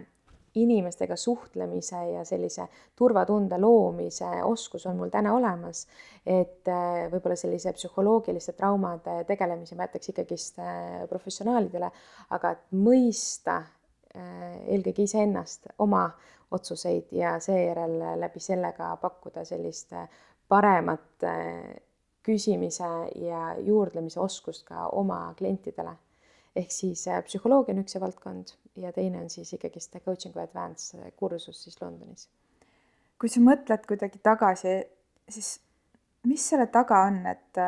[0.56, 2.64] inimestega suhtlemise ja sellise
[2.96, 5.86] turvatunde loomise oskus on mul täna olemas.
[6.26, 11.90] et äh, võib-olla sellise psühholoogiliste traumade tegelemise ma jätaks ikkagist äh, professionaalidele,
[12.34, 13.60] aga et mõista
[14.16, 16.08] eelkõige iseennast, oma
[16.50, 20.08] otsuseid ja seejärel läbi selle ka pakkuda sellist äh,
[20.48, 21.76] paremat äh,
[22.26, 22.88] küsimise
[23.22, 25.96] ja juurdlemise oskust ka oma klientidele.
[26.56, 31.62] ehk siis psühholoogia on üks see valdkond ja teine on siis ikkagist coaching advance kursus
[31.64, 32.28] siis Londonis.
[33.20, 34.74] kui sa mõtled kuidagi tagasi,
[35.28, 35.58] siis
[36.26, 37.60] mis selle taga on, et,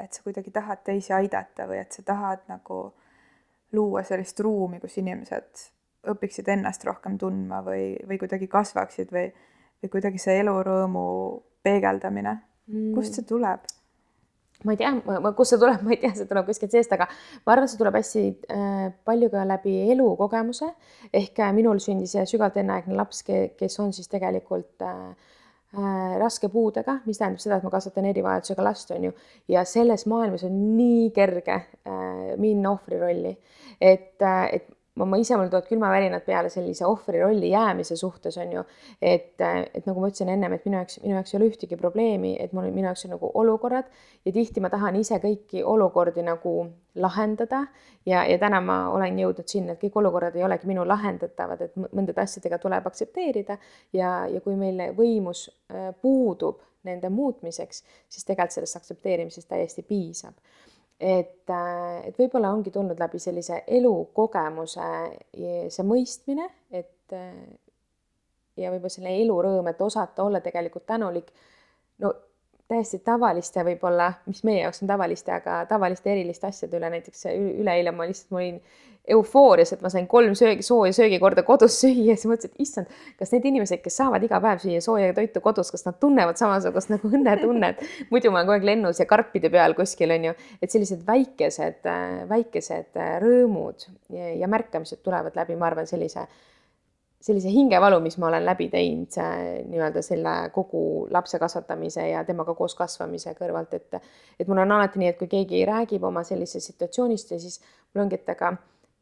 [0.00, 2.80] et sa kuidagi tahad teisi aidata või et sa tahad nagu
[3.76, 5.66] luua sellist ruumi, kus inimesed
[6.10, 9.26] õpiksid ennast rohkem tundma või, või kuidagi kasvaksid või,
[9.82, 11.04] või kuidagi see elurõõmu
[11.64, 13.66] peegeldamine mm., kust see tuleb?
[14.64, 14.92] ma ei tea,
[15.36, 17.08] kust see tuleb, ma ei tea, see tuleb kuskilt seest, aga
[17.44, 20.70] ma arvan, see tuleb hästi äh, palju ka läbi elukogemuse
[21.16, 25.36] ehk äh, minul sündis sügavalt enneaegne laps, kes on siis tegelikult äh, äh,
[25.72, 29.12] raske puudega, mis tähendab seda, et ma kasvatan erivajadusega last, on ju,
[29.48, 33.36] ja selles maailmas on nii kerge äh, minna ohvri rolli,
[33.80, 38.52] et äh,, et ma, ise, mul tulevad külmavärinad peale sellise ohvri rolli jäämise suhtes on
[38.52, 38.62] ju,
[39.02, 42.34] et, et nagu ma ütlesin ennem, et minu jaoks, minu jaoks ei ole ühtegi probleemi,
[42.42, 43.90] et mul, minu jaoks on nagu olukorrad.
[44.26, 46.54] Ja tihti ma tahan ise kõiki olukordi nagu
[47.00, 47.64] lahendada.
[48.06, 51.78] Ja, ja täna ma olen jõudnud sinna, et kõik olukorrad ei olegi minu lahendatavad, et
[51.86, 53.60] mõndade asjadega tuleb aktsepteerida.
[53.96, 60.34] Ja, ja kui meil võimus äh, puudub nende muutmiseks, siis tegelikult sellest aktsepteerimisest täiesti piisab
[61.00, 64.88] et, äh, et võib-olla ongi tulnud läbi sellise elukogemuse
[65.72, 67.14] see mõistmine, et
[68.60, 71.32] ja võib-olla selline elurõõm, et osata olla tegelikult tänulik.
[71.98, 72.12] no
[72.70, 77.92] täiesti tavaliste võib-olla, mis meie jaoks on tavaliste, aga tavaliste eriliste asjade üle, näiteks üleeile
[77.94, 78.60] ma lihtsalt, ma olin
[79.10, 83.32] eufoorias, et ma sain kolm söögi, sooja söögikorda kodus süüa, siis mõtlesin, et issand, kas
[83.34, 87.10] need inimesed, kes saavad iga päev süüa sooja toitu kodus, kas nad tunnevad samasugust nagu
[87.10, 87.82] õnnetunnet.
[88.12, 91.90] muidu ma olen kogu aeg lennus ja karpide peal kuskil on ju, et sellised väikesed,
[92.30, 96.28] väikesed rõõmud ja, ja märkamised tulevad läbi, ma arvan, sellise
[97.20, 99.16] sellise hingevalu, mis ma olen läbi teinud
[99.68, 104.00] nii-öelda selle kogu lapse kasvatamise ja temaga koos kasvamise kõrvalt, et
[104.40, 107.60] et mul on alati nii, et kui keegi räägib oma sellisest situatsioonist ja siis
[107.92, 108.54] mul ongi, et aga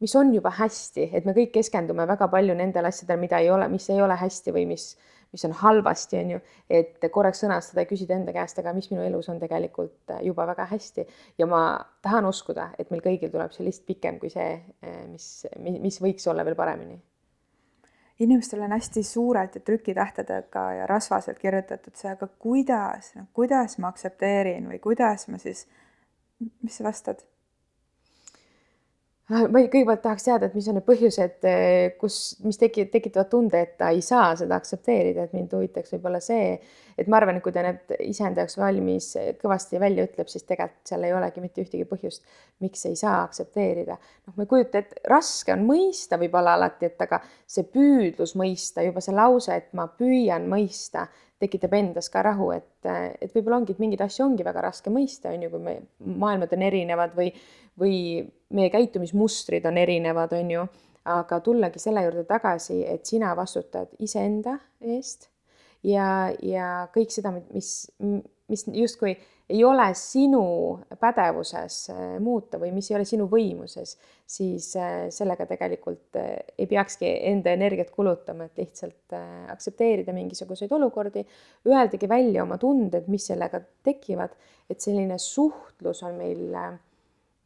[0.03, 3.69] mis on juba hästi, et me kõik keskendume väga palju nendele asjadele, mida ei ole,
[3.71, 4.89] mis ei ole hästi või mis,
[5.35, 6.41] mis on halvasti, on ju,
[6.81, 10.67] et korraks sõnastada ja küsida enda käest, aga mis minu elus on tegelikult juba väga
[10.71, 11.07] hästi.
[11.39, 11.63] Ja ma
[12.03, 14.57] tahan uskuda, et meil kõigil tuleb see list pikem kui see,
[15.11, 15.31] mis,
[15.79, 16.99] mis võiks olla veel paremini
[18.19, 24.69] inimestel on hästi suurelt ja trükitähtedega ja rasvaselt kirjutatud see, aga kuidas, kuidas ma aktsepteerin
[24.71, 25.67] või kuidas ma siis,
[26.63, 27.23] mis sa vastad?
[29.29, 33.61] Ma kõigepealt tahaks teada, et mis on need põhjused, eh, kus, mis teki-, tekitavad tunde,
[33.61, 36.55] et ta ei saa seda aktsepteerida, et mind huvitaks võib-olla see,
[36.99, 39.11] et ma arvan, et kui ta need iseenda jaoks valmis
[39.43, 42.25] kõvasti välja ütleb, siis tegelikult seal ei olegi mitte ühtegi põhjust,
[42.65, 43.99] miks ei saa aktsepteerida.
[44.01, 48.87] noh, ma ei kujuta ette, raske on mõista võib-olla alati, et aga see püüdlus mõista,
[48.87, 51.05] juba see lause, et ma püüan mõista,
[51.39, 52.89] tekitab endas ka rahu, et,
[53.23, 55.77] et võib-olla ongi, et mingeid asju ongi väga raske mõista, on ju, kui me,
[56.25, 57.31] maailmad on erinevad või,
[57.79, 57.97] või
[58.55, 60.67] meie käitumismustrid on erinevad, on ju,
[61.09, 65.31] aga tullagi selle juurde tagasi, et sina vastutad iseenda eest
[65.87, 67.73] ja, ja kõik seda, mis,
[68.51, 69.15] mis justkui
[69.49, 70.43] ei ole sinu
[71.01, 73.95] pädevuses äh, muuta või mis ei ole sinu võimuses,
[74.29, 79.17] siis äh, sellega tegelikult äh, ei peakski enda energiat kulutama, et lihtsalt
[79.49, 81.25] aktsepteerida mingisuguseid olukordi,
[81.69, 84.37] öeldagi välja oma tunded, mis sellega tekivad,
[84.69, 86.45] et selline suhtlus on meil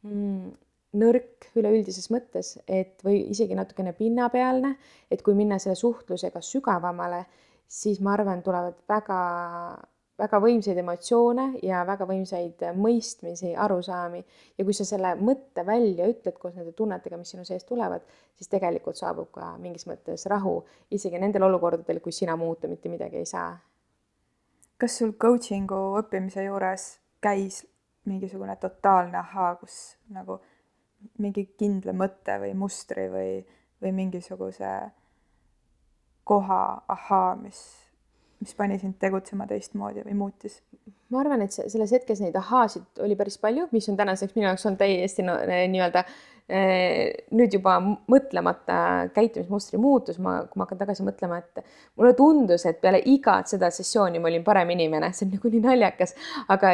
[0.03, 0.51] mm,
[0.99, 4.75] nõrk üleüldises mõttes, et või isegi natukene pinnapealne,
[5.09, 7.23] et kui minna selle suhtlusega sügavamale,
[7.63, 9.23] siis ma arvan, tulevad väga
[10.19, 14.21] väga võimsaid emotsioone ja väga võimsaid mõistmisi, arusaami
[14.57, 18.05] ja kui sa selle mõtte välja ütled koos nende tunnetega, mis sinu seest tulevad,
[18.37, 20.59] siis tegelikult saabub ka mingis mõttes rahu,
[20.93, 23.57] isegi nendel olukordadel, kus sina muuta mitte midagi ei saa.
[24.77, 26.87] kas sul coaching'u õppimise juures
[27.23, 27.61] käis
[28.05, 30.41] mingisugune totaalne ahaa, kus nagu
[31.23, 33.37] mingi kindla mõtte või mustri või,
[33.81, 34.73] või mingisuguse
[36.23, 37.82] koha ahaa, mis
[38.43, 40.59] mis pani sind tegutsema teistmoodi või muutis?
[41.13, 44.65] ma arvan, et selles hetkes neid ahhaasid oli päris palju, mis on tänaseks minu jaoks
[44.65, 46.01] on täiesti no, nii-öelda
[46.49, 47.75] eh, nüüd juba
[48.09, 48.77] mõtlemata
[49.13, 51.61] käitumismustri muutus, ma, kui ma hakkan tagasi mõtlema, et
[51.99, 55.63] mulle tundus, et peale igat seda sessiooni ma olin parem inimene, see on nagu nii
[55.67, 56.15] naljakas,
[56.55, 56.73] aga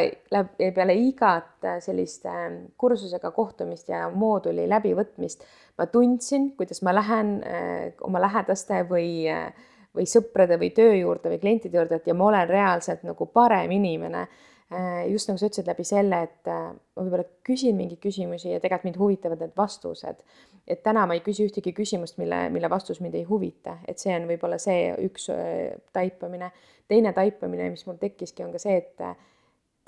[0.61, 2.45] peale igat sellist eh,
[2.79, 5.43] kursusega kohtumist ja mooduli läbivõtmist
[5.79, 9.51] ma tundsin, kuidas ma lähen eh, oma lähedaste või äh,
[9.95, 13.71] või sõprade või töö juurde või klientide juurde, et ja ma olen reaalselt nagu parem
[13.73, 14.27] inimene.
[14.69, 18.59] Äh, just nagu sa ütlesid, läbi selle, et äh, ma võib-olla küsin mingeid küsimusi ja
[18.61, 20.21] tegelikult mind huvitavad need vastused.
[20.69, 24.13] et täna ma ei küsi ühtegi küsimust, mille, mille vastus mind ei huvita, et see
[24.13, 26.51] on võib-olla see üks äh, taipamine.
[26.87, 29.01] teine taipamine, mis mul tekkiski, on ka see, et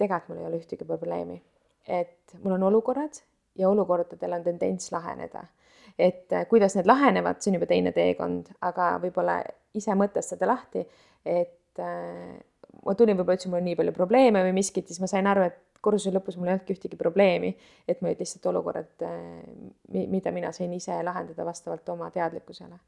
[0.02, 1.42] tegelikult mul ei ole ühtegi probleemi.
[1.88, 3.22] et mul on olukorrad
[3.58, 5.46] ja olukordadel on tendents laheneda
[6.02, 9.42] et kuidas need lahenevad, see on juba teine teekond, aga võib-olla
[9.78, 10.84] ise mõtestada lahti,
[11.26, 12.38] et äh,
[12.86, 15.46] ma tulin, võib-olla ütlesin, mul on nii palju probleeme või miskit, siis ma sain aru,
[15.50, 17.52] et kursuse lõpus mul ei olnudki ühtegi probleemi,
[17.90, 22.80] et mul olid lihtsalt olukorrad, äh, mida mina sain ise lahendada vastavalt oma teadlikkusele.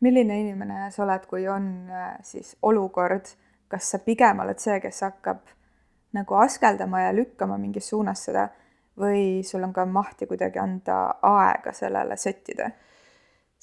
[0.00, 3.30] milline inimene sa oled, kui on äh, siis olukord,
[3.68, 5.48] kas sa pigem oled see, kes hakkab
[6.16, 8.48] nagu askeldama ja lükkama mingis suunas seda
[9.00, 12.70] või sul on ka mahti kuidagi anda aega sellele settida?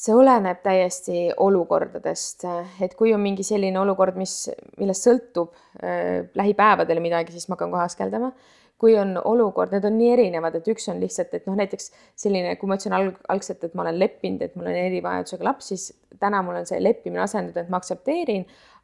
[0.03, 2.47] see oleneb täiesti olukordadest,
[2.81, 4.49] et kui on mingi selline olukord, mis,
[4.81, 8.33] millest sõltub äh, lähipäevadel midagi, siis ma hakkan kohe askeldama.
[8.83, 11.85] kui on olukord, need on nii erinevad, et üks on lihtsalt, et noh, näiteks
[12.19, 15.69] selline, kui ma ütlesin alg-, algselt, et ma olen leppinud, et mul on erivajadusega laps,
[15.71, 15.85] siis
[16.19, 18.43] täna mul on see leppimine asendunud, et ma aktsepteerin,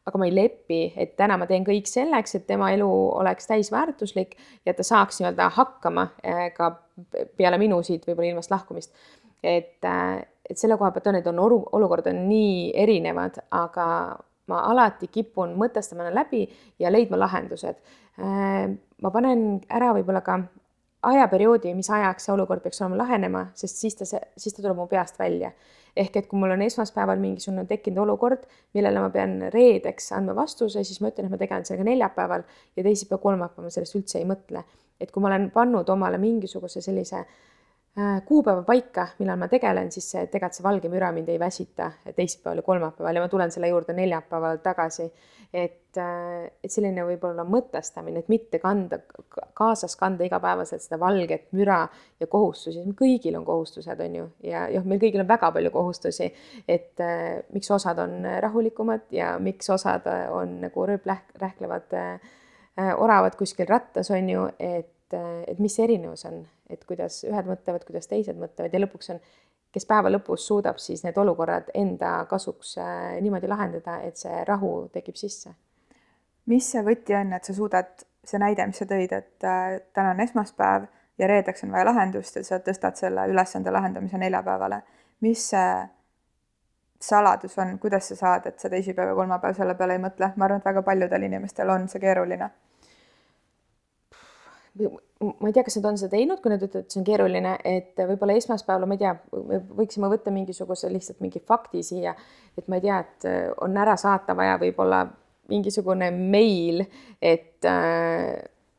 [0.10, 2.89] aga ma ei lepi, et täna ma teen kõik selleks, et tema elu
[3.22, 4.36] oleks täisväärtuslik
[4.66, 6.74] ja ta saaks nii-öelda hakkama äh, ka
[7.38, 8.93] peale minu siit võib-olla ilmast lahkumist.
[9.43, 13.86] et äh, et selle koha pealt on, et on olukord on nii erinevad, aga
[14.49, 16.47] ma alati kipun mõtestama läbi
[16.82, 17.78] ja leidma lahendused.
[18.20, 18.66] Äh,
[19.01, 20.39] ma panen ära võib-olla ka
[21.10, 24.88] ajaperioodi, mis ajaks see olukord peaks olema lahenema, sest siis ta, siis ta tuleb mu
[24.91, 25.53] peast välja.
[26.00, 28.45] Ehk et kui mul on esmaspäeval mingisugune tekkinud olukord,
[28.78, 32.45] millele ma pean reedeks andma vastuse, siis ma ütlen, et ma tegelen sellega neljapäeval
[32.78, 34.64] ja teisipäev, kolmapäeval ma sellest üldse ei mõtle.
[35.00, 37.28] et kui ma olen pannud omale mingisuguse sellise äh,
[38.26, 42.66] kuupäeva paika, millal ma tegelen, siis tegelikult see valge müra mind ei väsita teisipäeval ja
[42.66, 45.12] kolmapäeval ja ma tulen selle juurde neljapäeval tagasi.
[45.54, 49.00] et, äh, et selline võib-olla mõtestamine, et mitte kanda,
[49.58, 51.80] kaasas kanda igapäevaselt seda valget müra
[52.20, 56.30] ja kohustusi, kõigil on kohustused, on ju, ja jah, meil kõigil on väga palju kohustusi,
[56.70, 62.30] et äh, miks osad on rahulikumad ja miks osad on nagu rööprähklevad äh,
[63.02, 65.18] oravad kuskil rattas, on ju, et,
[65.50, 69.22] et mis see erinevus on, et kuidas ühed mõtlevad, kuidas teised mõtlevad ja lõpuks on,
[69.74, 74.89] kes päeva lõpus suudab siis need olukorrad enda kasuks äh, niimoodi lahendada, et see rahu
[74.93, 75.53] tekib sisse.
[76.49, 80.15] mis see võti on, et sa suudad, see näide, mis sa tõid, et äh, täna
[80.15, 80.88] on esmaspäev
[81.20, 84.82] ja reedeks on vaja lahendust ja sa tõstad selle ülesande lahendamise neljapäevale.
[85.22, 85.74] mis see
[86.99, 90.45] saladus on, kuidas sa saad, et sa teisipäev ja kolmapäev selle peale ei mõtle, ma
[90.45, 92.49] arvan, et väga paljudel inimestel on see keeruline
[94.80, 97.55] ma ei tea, kas nad on seda teinud, kui nad ütlevad, et see on keeruline,
[97.67, 99.15] et võib-olla esmaspäeval, ma ei tea,
[99.80, 102.13] võiksime võtta mingisuguse lihtsalt mingi fakti siia,
[102.57, 105.03] et ma ei tea, et äh, on ära saata vaja võib-olla
[105.49, 106.86] mingisugune meil,
[107.21, 108.34] et äh,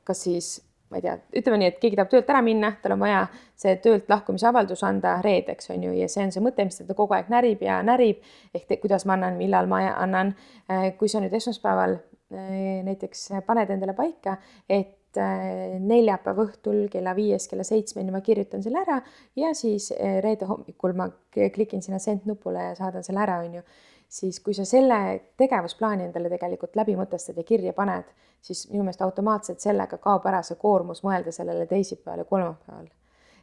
[0.07, 0.53] kas siis
[0.90, 3.24] ma ei tea, ütleme nii, et keegi tahab töölt ära minna, tal on vaja
[3.59, 6.96] see töölt lahkumise avaldus anda reedeks, on ju, ja see on see mõte, mis teda
[6.98, 8.24] kogu aeg närib ja närib,
[8.57, 10.32] ehk te, kuidas ma annan, millal ma annan.
[10.70, 14.36] Äh, kui sa nüüd esmaspäeval näiteks paned endale paika,
[14.70, 19.01] et Äh, neljapäeva õhtul kella viiest kella seitsmeni ma kirjutan selle ära
[19.35, 23.57] ja siis äh, reede hommikul ma klikin sinna send nupule ja saadan selle ära, on
[23.59, 23.65] ju.
[24.07, 25.01] siis kui sa selle
[25.39, 28.07] tegevusplaani endale tegelikult läbi mõtestad ja kirja paned,
[28.39, 32.87] siis minu meelest automaatselt sellega kaob ära see koormus mõelda sellele teisipäeval ja kolmapäeval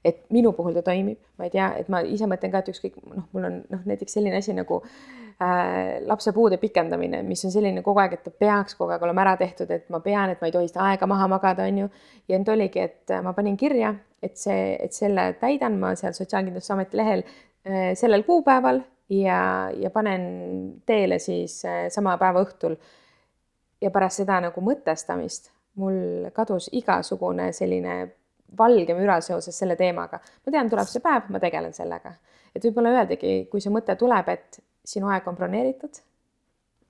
[0.05, 2.99] et minu puhul ta toimib, ma ei tea, et ma ise mõtlen ka, et ükskõik
[3.03, 7.83] noh, mul on noh, näiteks selline asi nagu äh, lapse puude pikendamine, mis on selline
[7.85, 10.49] kogu aeg, et ta peaks kogu aeg olema ära tehtud, et ma pean, et ma
[10.49, 11.89] ei tohi seda aega maha magada, on ju.
[12.27, 17.01] ja nüüd oligi, et ma panin kirja, et see, et selle täidan ma seal Sotsiaalkindlustusameti
[17.01, 19.41] lehel äh, sellel kuupäeval ja,
[19.77, 22.77] ja panen teele siis äh, sama päeva õhtul.
[23.81, 27.97] ja pärast seda nagu mõtestamist mul kadus igasugune selline
[28.57, 30.19] valge müra seoses selle teemaga.
[30.45, 32.13] ma tean, tuleb see päev, ma tegelen sellega.
[32.55, 35.99] et võib-olla öeldagi, kui see mõte tuleb, et sinu aeg on broneeritud,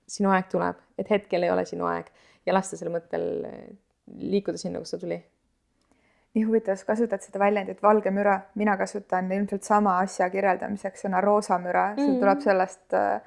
[0.08, 2.06] sinu aeg tuleb, et hetkel ei ole sinu aeg
[2.46, 3.26] ja lasta sel mõttel
[4.18, 5.18] liikuda sinna, kus ta tuli.
[6.36, 11.20] nii huvitav, sa kasutad seda väljendit valge müra, mina kasutan ilmselt sama asja kirjeldamiseks sõna
[11.24, 12.12] roosa müra mm, -hmm.
[12.12, 13.20] see tuleb sellest äh,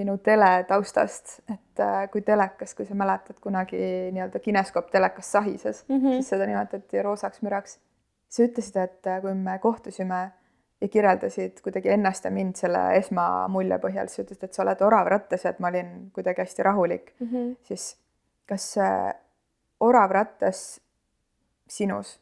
[0.00, 3.78] minu teletaustast, et äh, kui telekas, kui sa mäletad, kunagi
[4.14, 6.18] nii-öelda kineskoop telekas sahises mm, -hmm.
[6.18, 7.78] siis seda nimetati roosaks müraks.
[8.28, 10.20] sa ütlesid, et äh, kui me kohtusime
[10.80, 15.08] ja kirjeldasid kuidagi ennast ja mind selle esmamulje põhjal, sa ütlesid, et sa oled orav
[15.10, 17.56] rattas ja et ma olin kuidagi hästi rahulik mm, -hmm.
[17.62, 17.96] siis
[18.46, 19.14] kas see
[19.80, 20.80] orav rattas
[21.68, 22.20] sinus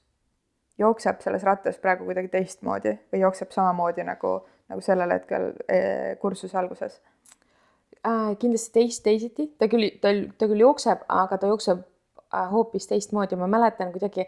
[0.78, 4.32] jookseb selles rattas praegu kuidagi teistmoodi või jookseb samamoodi nagu,
[4.68, 5.52] nagu sellel hetkel
[6.20, 7.00] kursuse alguses?
[8.06, 12.88] Äh, kindlasti teist teisiti, ta küll, ta, ta küll jookseb, aga ta jookseb äh, hoopis
[12.90, 14.26] teistmoodi, ma mäletan kuidagi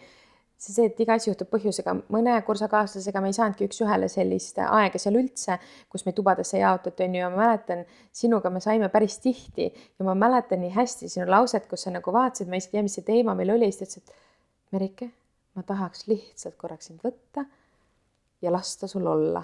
[0.61, 5.01] see, see, et iga asi juhtub põhjusega, mõne kursakaaslasega me ei saanudki üks-ühele sellist aega
[5.01, 5.57] seal üldse,
[5.93, 10.09] kus meid tubadesse jaotati, on ju, ja ma mäletan, sinuga me saime päris tihti ja
[10.09, 13.07] ma mäletan nii hästi sinu lauset, kus sa nagu vaatasid, ma ei tea, mis see
[13.07, 14.29] teema meil oli, siis ta ütles, et
[14.71, 15.09] Merike,
[15.59, 17.43] ma tahaks lihtsalt korraks sind võtta
[18.43, 19.43] ja lasta sul olla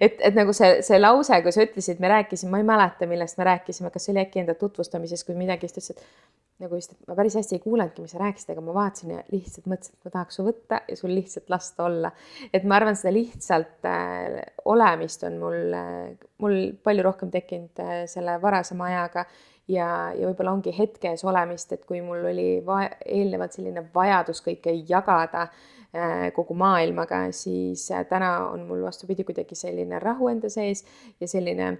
[0.00, 3.40] et, et nagu see, see lause, kui sa ütlesid, me rääkisime, ma ei mäleta, millest
[3.40, 6.78] me rääkisime, kas see oli äkki enda tutvustamises, kui midagi, siis ta ütles, et nagu
[6.78, 9.66] vist, et ma päris hästi ei kuulanudki, mis sa rääkisid, aga ma vaatasin ja lihtsalt
[9.70, 12.12] mõtlesin, et ma tahaks su võtta ja sul lihtsalt lasta olla.
[12.54, 14.38] et ma arvan, seda lihtsalt äh,
[14.70, 19.26] olemist on mul äh,, mul palju rohkem tekkinud äh, selle varasema ajaga
[19.68, 25.46] ja, ja võib-olla ongi hetkes olemist, et kui mul oli eelnevalt selline vajadus kõike jagada
[25.46, 30.84] äh, kogu maailmaga, siis äh, täna on mul vastupidi kuidagi selline rahu enda sees
[31.20, 31.74] ja selline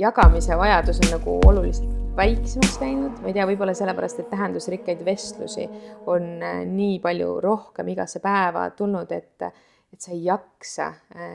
[0.00, 5.66] jagamise vajadus on nagu oluliselt väiksemaks läinud, ma ei tea, võib-olla sellepärast, et tähendusrikkaid vestlusi
[6.10, 9.50] on äh, nii palju rohkem igasse päeva tulnud, et
[9.90, 10.84] et sa ei jaksa
[11.18, 11.30] äh,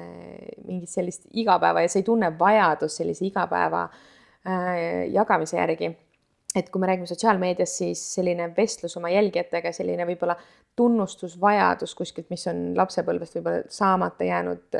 [0.63, 4.14] mingit sellist igapäeva ja sa ei tunne vajadust sellise igapäeva äh,
[5.11, 5.95] jagamise järgi
[6.55, 10.37] et kui me räägime sotsiaalmeediast, siis selline vestlus oma jälgijatega, selline võib-olla
[10.75, 14.79] tunnustusvajadus kuskilt, mis on lapsepõlvest võib-olla saamata jäänud,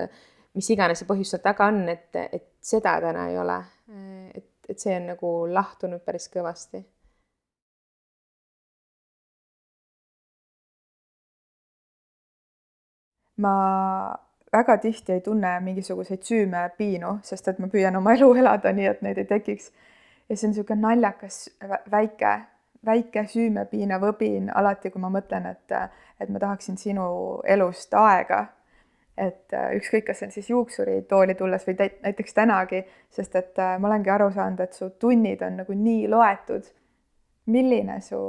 [0.56, 3.62] mis iganes see põhjus seal taga on, et, et seda täna ei ole.
[4.34, 6.86] et, et see on nagu lahtunud päris kõvasti
[13.38, 14.16] ma
[14.56, 19.02] väga tihti ei tunne mingisuguseid süümepiinu, sest et ma püüan oma elu elada nii, et
[19.06, 19.72] neid ei tekiks.
[20.30, 21.40] ja see on niisugune naljakas
[21.92, 22.34] väike,
[22.86, 25.76] väike süümepiina võbin alati, kui ma mõtlen, et,
[26.20, 27.08] et ma tahaksin sinu
[27.44, 28.46] elust aega.
[29.18, 34.12] et ükskõik, kas see on siis juuksuritooli tulles või näiteks tänagi, sest et ma olengi
[34.12, 36.68] aru saanud, et su tunnid on nagu nii loetud.
[37.46, 38.20] milline su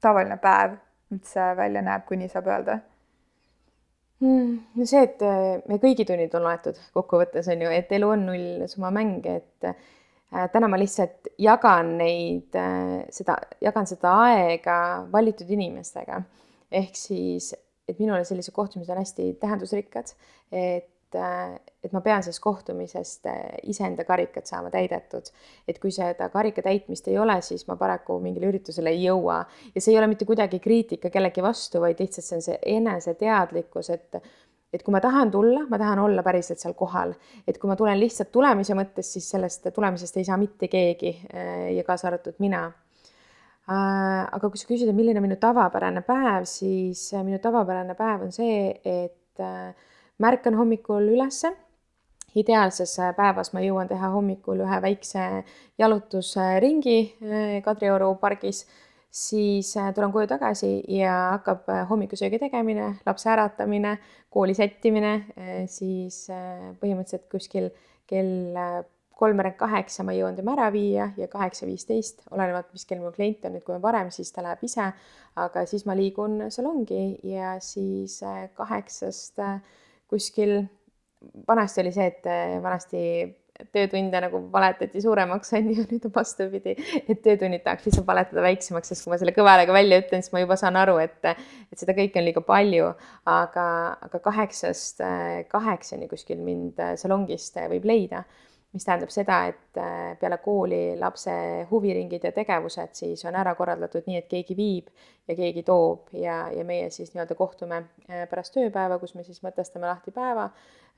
[0.00, 0.76] tavaline päev
[1.12, 2.78] üldse välja näeb, kui nii saab öelda?
[4.22, 8.24] No see, et äh, me kõigi tunnid on loetud kokkuvõttes on ju, et elu on
[8.28, 14.76] nullsumma mäng, et äh, täna ma lihtsalt jagan neid äh,, seda, jagan seda aega
[15.12, 16.22] valitud inimestega.
[16.72, 17.50] ehk siis,
[17.88, 20.14] et minule sellised kohtumised on hästi tähendusrikkad,
[20.52, 25.28] et et, äh, et ma pean sellest kohtumisest äh, iseenda karikat saama täidetud.
[25.68, 29.44] et kui seda karika täitmist ei ole, siis ma paraku mingile üritusele ei jõua.
[29.74, 33.90] ja see ei ole mitte kuidagi kriitika kellegi vastu, vaid lihtsalt see on see eneseteadlikkus,
[33.90, 34.22] et
[34.72, 37.12] et kui ma tahan tulla, ma tahan olla päriselt seal kohal,
[37.46, 41.72] et kui ma tulen lihtsalt tulemise mõttes, siis sellest tulemisest ei saa mitte keegi äh,
[41.76, 42.70] ja kaasa arvatud mina
[43.72, 48.72] aga kui sa küsid, et milline minu tavapärane päev, siis minu tavapärane päev on see,
[48.82, 49.38] et
[50.18, 51.56] märkan hommikul ülesse.
[52.32, 55.24] ideaalses päevas ma jõuan teha hommikul ühe väikse
[55.78, 58.62] jalutusringi eh, Kadrioru pargis,
[59.12, 63.98] siis eh, tulen koju tagasi ja hakkab eh, hommikusöögi tegemine, lapse äratamine,
[64.32, 65.12] kooli sättimine,
[65.68, 66.24] siis
[66.80, 67.68] põhimõtteliselt kuskil
[68.08, 68.56] kell
[69.20, 73.44] kolmveerand kaheksa ma jõuan tema ära viia ja kaheksa viisteist, olenevalt, mis kell mul klient
[73.44, 74.88] on, et kui on varem, siis ta läheb ise,
[75.36, 78.22] aga siis ma liigun salongi ja siis
[78.56, 79.44] kaheksast
[80.12, 80.58] kuskil,
[81.48, 83.04] vanasti oli see, et eh, vanasti
[83.72, 88.92] töötunde nagu valetati suuremaks, on ju, nüüd on vastupidi, et töötunnid tahaks lihtsalt valetada väiksemaks,
[88.92, 91.82] sest kui ma selle kõva häälega välja ütlen, siis ma juba saan aru, et, et
[91.82, 92.92] seda kõike on liiga palju,
[93.32, 93.66] aga,
[94.08, 98.24] aga kaheksast eh, kaheksani kuskil mind eh, salongist võib leida
[98.72, 101.32] mis tähendab seda, et äh, peale kooli lapse
[101.70, 104.88] huviringid ja tegevused siis on ära korraldatud nii, et keegi viib
[105.28, 109.42] ja keegi toob ja, ja meie siis nii-öelda kohtume äh, pärast tööpäeva, kus me siis
[109.44, 110.48] mõtestame lahti päeva,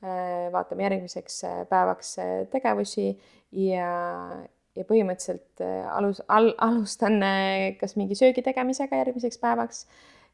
[0.04, 2.14] äh, vaatame järgmiseks päevaks
[2.54, 3.08] tegevusi
[3.64, 3.92] ja,
[4.78, 7.18] ja põhimõtteliselt alus, al-, alustan
[7.80, 9.86] kas mingi söögi tegemisega järgmiseks päevaks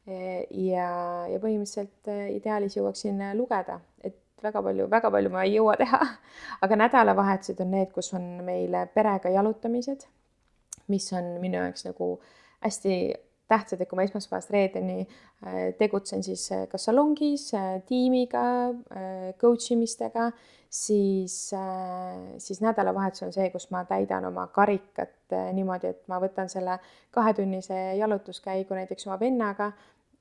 [0.05, 0.91] ja,
[1.28, 6.01] ja põhimõtteliselt ideaalis jõuaksin lugeda, et väga palju, väga palju ma ei jõua teha.
[6.64, 10.07] aga nädalavahetused on need, kus on meil perega jalutamised,
[10.88, 12.14] mis on minu jaoks nagu
[12.61, 12.95] hästi
[13.51, 18.43] tähtsad, et kui ma esmaspäevast reedeni äh, tegutsen siis äh, kas salongis äh, tiimiga,
[19.41, 20.30] coach imistega,
[20.70, 21.51] siis,
[22.38, 26.76] siis nädalavahetus on see, kus ma täidan oma karikat niimoodi, et ma võtan selle
[27.14, 29.72] kahetunnise jalutuskäigu näiteks oma vennaga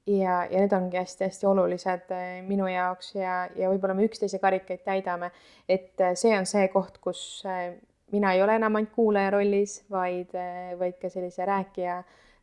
[0.07, 4.83] ja, ja need ongi hästi-hästi olulised eh, minu jaoks ja, ja võib-olla me üksteise karikaid
[4.85, 5.31] täidame.
[5.67, 7.75] et eh, see on see koht, kus eh,
[8.11, 10.33] mina ei ole enam ainult kuulaja rollis, vaid,
[10.79, 11.99] vaid ka sellise rääkija,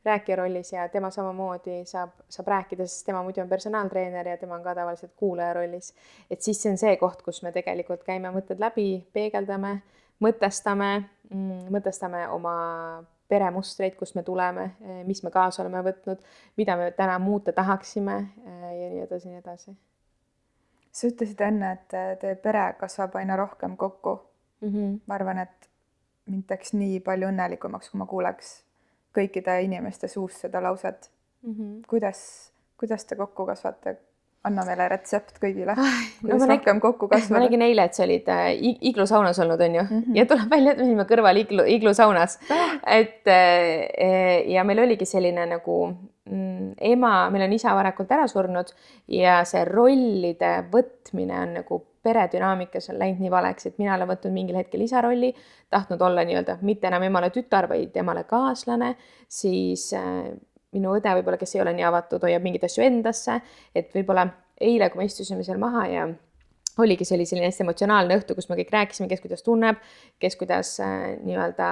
[0.06, 4.54] rääkija rollis ja tema samamoodi saab, saab rääkida, sest tema muidu on personaaltreener ja tema
[4.54, 5.92] on ka tavaliselt kuulaja rollis.
[6.30, 9.80] et siis see on see koht, kus me tegelikult käime mõtted läbi, peegeldame,
[10.22, 10.92] mõtestame,
[11.30, 12.56] mõtestame oma
[13.28, 16.22] peremustreid, kust me tuleme, eh, mis me kaasa oleme võtnud,
[16.56, 19.76] mida me täna muuta tahaksime eh, ja nii edasi, nii edasi.
[20.96, 24.14] sa ütlesid enne, et eh, teie pere kasvab aina rohkem kokku
[24.60, 24.68] mm.
[24.68, 25.00] -hmm.
[25.06, 25.68] ma arvan, et
[26.26, 28.62] mind teeks nii palju õnnelikumaks, kui ma kuuleks
[29.16, 31.10] kõikide inimeste suust seda lauset
[31.42, 31.52] mm.
[31.52, 31.82] -hmm.
[31.88, 33.96] kuidas, kuidas te kokku kasvate,
[34.46, 35.74] anna meile retsept kõigile,
[36.20, 37.36] kuidas no, rohkem kokku kasvada.
[37.36, 38.50] ma nägin eile, et sa olid äh,
[38.90, 40.18] iglusaunas olnud, on ju mm, -hmm.
[40.18, 42.76] ja tuleb välja, et me olime kõrval iglu, iglusaunas ah..
[42.98, 48.72] et äh, ja meil oligi selline nagu mm, ema, meil on isa varakult ära surnud
[49.08, 54.34] ja see rollide võtmine on nagu peredünaamikas on läinud nii valeks, et mina olen võtnud
[54.34, 55.32] mingil hetkel isa rolli,
[55.70, 58.94] tahtnud olla nii-öelda mitte enam emale tütar, vaid emale kaaslane,
[59.28, 60.28] siis äh,
[60.76, 63.40] minu õde võib-olla, kes ei ole nii avatud, hoiab mingeid asju endasse,
[63.76, 64.28] et võib-olla
[64.60, 66.06] eile, kui me istusime seal maha ja
[66.82, 69.80] oligi see oli selline hästi emotsionaalne õhtu, kus me kõik rääkisime, kes kuidas tunneb,
[70.22, 71.70] kes kuidas äh, nii-öelda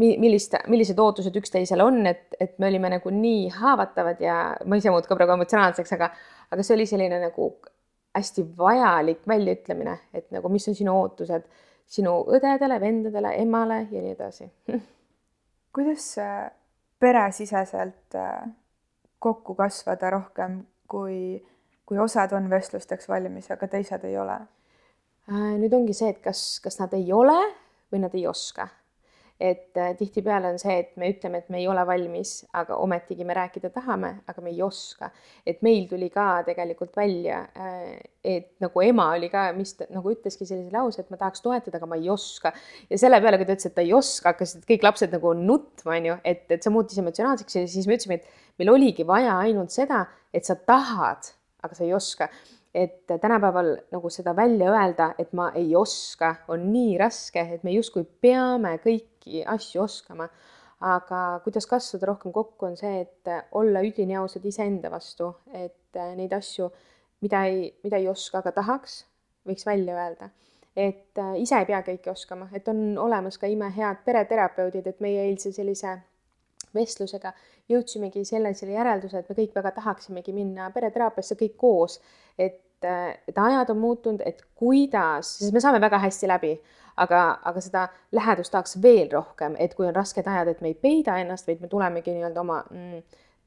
[0.00, 4.36] millist, millised ootused üksteisel on, et, et me olime nagu nii haavatavad ja
[4.68, 6.12] ma ise muutun praegu emotsionaalseks, aga,
[6.52, 7.50] aga see oli selline nagu
[8.16, 11.44] hästi vajalik väljaütlemine, et nagu, mis on sinu ootused
[11.90, 14.46] sinu õdedele, vendadele, emale ja nii edasi.
[15.74, 16.06] Kuidas
[17.00, 18.48] peresiseselt äh,
[19.18, 21.40] kokku kasvada rohkem, kui,
[21.86, 24.38] kui osad on vestlusteks valmis, aga teised ei ole?
[25.30, 27.38] Äh, nüüd ongi see, et kas, kas nad ei ole
[27.92, 28.68] või nad ei oska.
[29.40, 33.24] Et äh, tihtipeale on see, et me ütleme, et me ei ole valmis, aga ometigi
[33.24, 35.08] me rääkida tahame, aga me ei oska.
[35.46, 40.12] et meil tuli ka tegelikult välja, äh, et nagu ema oli ka, mis ta nagu
[40.12, 42.52] ütleski sellise lause, et ma tahaks toetada, aga ma ei oska.
[42.90, 45.96] ja selle peale, kui ta ütles, et ta ei oska, hakkasid kõik lapsed nagu nutma,
[45.96, 49.40] on ju, et, et see muutis emotsionaalseks ja siis me ütlesime, et meil oligi vaja
[49.40, 50.04] ainult seda,
[50.36, 51.32] et sa tahad,
[51.64, 52.28] aga sa ei oska
[52.74, 57.72] et tänapäeval nagu seda välja öelda, et ma ei oska, on nii raske, et me
[57.74, 58.76] justkui peame
[59.20, 60.28] kõiki asju oskama.
[60.80, 66.32] aga kuidas kasvada rohkem kokku, on see, et olla üdini ausad iseenda vastu, et neid
[66.32, 66.70] asju,
[67.20, 69.04] mida ei, mida ei oska, aga tahaks,
[69.44, 70.30] võiks välja öelda.
[70.76, 75.52] et ise ei pea kõike oskama, et on olemas ka imehead pereterapeudid, et meie eilse
[75.52, 75.98] sellise
[76.74, 77.34] vestlusega
[77.68, 82.00] jõudsimegi sellisele järeldusele, et me kõik väga tahaksimegi minna pereteraapiasse kõik koos,
[82.38, 86.52] et, et ajad on muutunud, et kuidas, sest me saame väga hästi läbi,
[87.00, 90.76] aga, aga seda lähedust tahaks veel rohkem, et kui on rasked ajad, et me ei
[90.76, 93.02] peida ennast, vaid me tulemegi nii-öelda oma mm,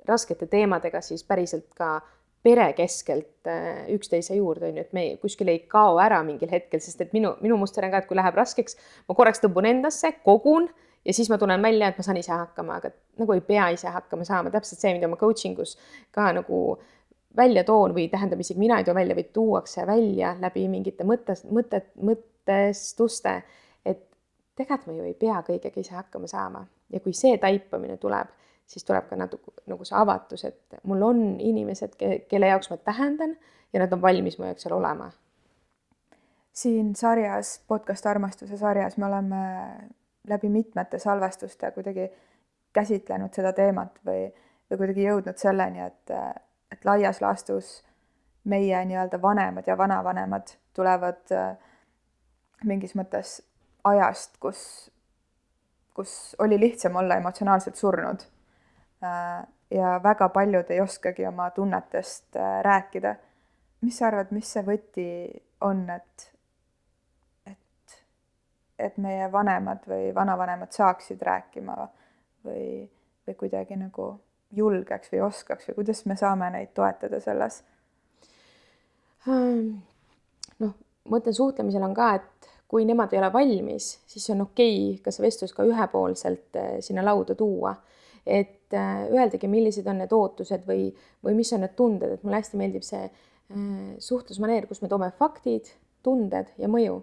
[0.09, 1.97] raskete teemadega siis päriselt ka
[2.43, 6.81] pere keskelt äh, üksteise juurde, on ju, et me kuskil ei kao ära mingil hetkel,
[6.83, 8.75] sest et minu, minu muster on ka, et kui läheb raskeks,
[9.07, 10.67] ma korraks tõmbun endasse, kogun
[11.05, 13.91] ja siis ma tunnen välja, et ma saan ise hakkama, aga nagu ei pea ise
[13.91, 15.77] hakkama saama, täpselt see, mida ma coaching us
[16.15, 16.59] ka nagu
[17.37, 21.43] välja toon või tähendab isegi mina ei too välja, vaid tuuakse välja läbi mingite mõttes,
[21.49, 23.39] mõtet, mõtestuste,
[23.85, 24.05] et
[24.55, 28.29] tegelikult ma ju ei pea kõigega ise hakkama saama ja kui see taipamine tuleb,
[28.69, 31.97] siis tuleb ka natuke nagu see avatus, et mul on inimesed,
[32.29, 33.35] kelle jaoks ma tähendan
[33.73, 35.11] ja nad on valmis mu jaoks seal olema.
[36.53, 39.43] siin sarjas, podcast Armastuse sarjas me oleme
[40.29, 42.11] läbi mitmete salvestuste kuidagi
[42.73, 44.27] käsitlenud seda teemat või,
[44.69, 46.13] või kuidagi jõudnud selleni, et,
[46.73, 47.83] et laias laastus
[48.43, 51.55] meie nii-öelda vanemad ja vanavanemad tulevad äh,
[52.63, 53.37] mingis mõttes
[53.83, 54.91] ajast, kus,
[55.93, 58.25] kus oli lihtsam olla emotsionaalselt surnud.
[59.03, 63.15] Äh, ja väga paljud ei oskagi oma tunnetest äh, rääkida.
[63.81, 65.07] mis sa arvad, mis see võti
[65.61, 66.29] on, et
[68.79, 71.75] et meie vanemad või vanavanemad saaksid rääkima
[72.45, 72.89] või,
[73.27, 74.07] või kuidagi nagu
[74.55, 77.61] julgeks või oskaks või kuidas me saame neid toetada selles?
[79.23, 79.79] Hmm.
[80.59, 80.73] noh,
[81.07, 84.97] ma mõtlen, suhtlemisel on ka, et kui nemad ei ole valmis, siis on okei okay,
[85.05, 87.75] ka see vestlus ka ühepoolselt eh, sinna lauda tuua.
[88.25, 90.87] et eh, öeldagi, millised on need ootused või,
[91.23, 95.11] või mis on need tunded, et mulle hästi meeldib see eh, suhtlusmaneer, kus me toome
[95.19, 95.71] faktid,
[96.03, 97.01] tunded ja mõju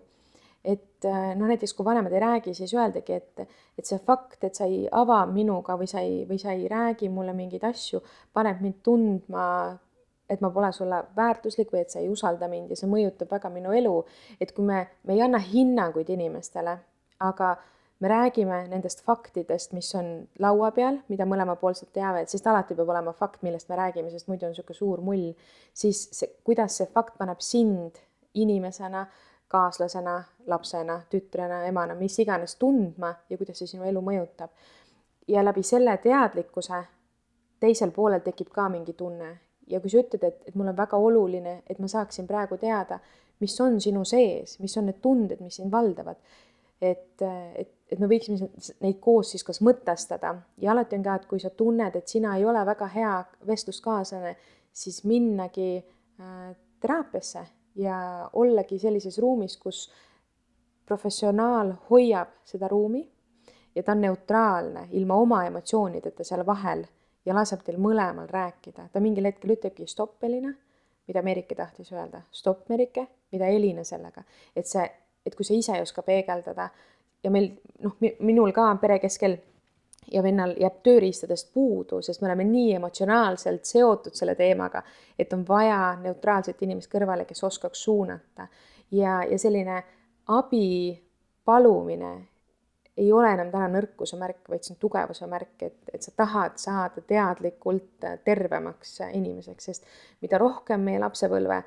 [0.65, 3.47] et äh, noh, näiteks kui vanemad ei räägi, siis öeldagi, et,
[3.79, 7.09] et see fakt, et sa ei ava minuga või sa ei, või sa ei räägi
[7.13, 8.03] mulle mingeid asju,
[8.37, 9.47] paneb mind tundma,
[10.31, 13.51] et ma pole sulle väärtuslik või et sa ei usalda mind ja see mõjutab väga
[13.51, 13.97] minu elu.
[14.41, 16.77] et kui me, me ei anna hinnanguid inimestele,
[17.25, 17.57] aga
[18.01, 23.13] me räägime nendest faktidest, mis on laua peal, mida mõlemapoolsed teavad, sest alati peab olema
[23.17, 25.27] fakt, millest me räägime, sest muidu on niisugune suur mull,
[25.77, 28.01] siis see, kuidas see fakt paneb sind
[28.35, 29.07] inimesena
[29.51, 34.51] kaaslasena, lapsena, tütrena, emana, mis iganes tundma ja kuidas see sinu elu mõjutab.
[35.29, 36.83] ja läbi selle teadlikkuse
[37.61, 39.31] teisel poolel tekib ka mingi tunne.
[39.71, 42.99] Ja kui sa ütled, et, et mul on väga oluline, et ma saaksin praegu teada,
[43.41, 46.19] mis on sinu sees, mis on need tunded, mis sind valdavad,
[46.81, 48.49] et, et, et me võiksime
[48.83, 50.35] neid koos siis kas mõtestada.
[50.59, 53.15] Ja alati on ka, et kui sa tunned, et sina ei ole väga hea
[53.47, 54.35] vestluskaaslane,
[54.73, 56.51] siis minnagi äh,
[56.83, 59.91] teraapiasse ja ollagi sellises ruumis, kus
[60.87, 63.05] professionaal hoiab seda ruumi
[63.75, 66.85] ja ta on neutraalne, ilma oma emotsioonideta seal vahel
[67.27, 68.89] ja laseb teil mõlemal rääkida.
[68.93, 70.53] ta mingil hetkel ütlebki stopp, Elina,
[71.07, 74.25] mida Merike tahtis öelda, stopp, Merike, mida Elina sellega,
[74.57, 74.87] et see,
[75.27, 76.69] et kui sa ise ei oska peegeldada
[77.23, 77.53] ja meil
[77.85, 79.37] noh, minul ka pere keskel
[80.13, 84.83] ja vennal jääb tööriistadest puudu, sest me oleme nii emotsionaalselt seotud selle teemaga,
[85.19, 88.49] et on vaja neutraalset inimest kõrvale, kes oskaks suunata.
[88.91, 89.83] ja, ja selline
[90.27, 90.99] abi
[91.45, 92.13] palumine
[92.97, 96.59] ei ole enam täna nõrkuse märk, vaid see on tugevuse märk, et, et sa tahad
[96.61, 99.87] saada teadlikult tervemaks inimeseks, sest
[100.21, 101.63] mida rohkem meie lapsepõlve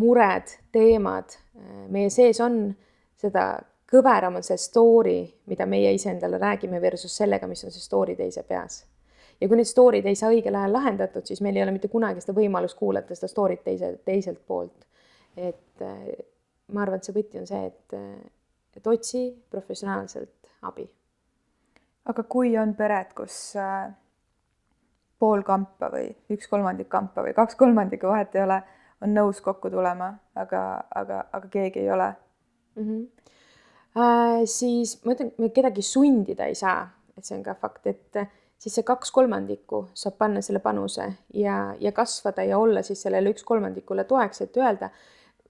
[0.00, 1.36] mured, teemad
[1.92, 2.70] meie sees on,
[3.20, 3.58] seda
[3.90, 5.18] kõveram on see story,
[5.50, 8.84] mida meie iseendale räägime versus sellega, mis on see story teise peas.
[9.40, 12.20] ja kui need story'd ei saa õigel ajal lahendatud, siis meil ei ole mitte kunagi
[12.20, 14.86] seda võimalust kuulata seda story't teise, teiselt poolt.
[15.36, 16.12] et äh,
[16.72, 17.96] ma arvan, et see võti on see, et,
[18.76, 20.86] et otsi professionaalselt abi.
[22.06, 23.90] aga kui on pered, kus äh,
[25.18, 28.62] pool kampa või üks kolmandik kampa või kaks kolmandikku, vahet ei ole,
[29.00, 30.62] on nõus kokku tulema, aga,
[30.94, 32.12] aga, aga keegi ei ole
[32.76, 32.84] mm?
[32.84, 33.39] -hmm äh,,
[34.46, 36.84] siis ma ütlen, me kedagi sundida ei saa,
[37.16, 38.20] et see on ka fakt, et
[38.60, 43.32] siis see kaks kolmandikku saab panna selle panuse ja, ja kasvada ja olla siis sellele
[43.34, 44.90] üks kolmandikule toeks, et öelda,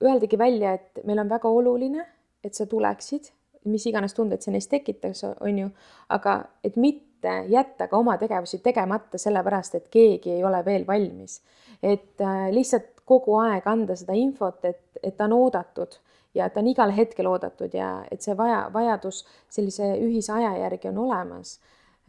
[0.02, 2.06] öeldagi välja, et meil on väga oluline,
[2.44, 3.28] et sa tuleksid,
[3.68, 5.70] mis iganes tunded see neist tekitaks, on ju,
[6.16, 11.40] aga et mitte jätta ka oma tegevusi tegemata, sellepärast et keegi ei ole veel valmis.
[11.82, 15.96] et äh, lihtsalt kogu aeg anda seda infot, et, et ta on oodatud
[16.34, 20.88] ja ta on igal hetkel oodatud ja et see vaja, vajadus sellise ühise aja järgi
[20.88, 21.58] on olemas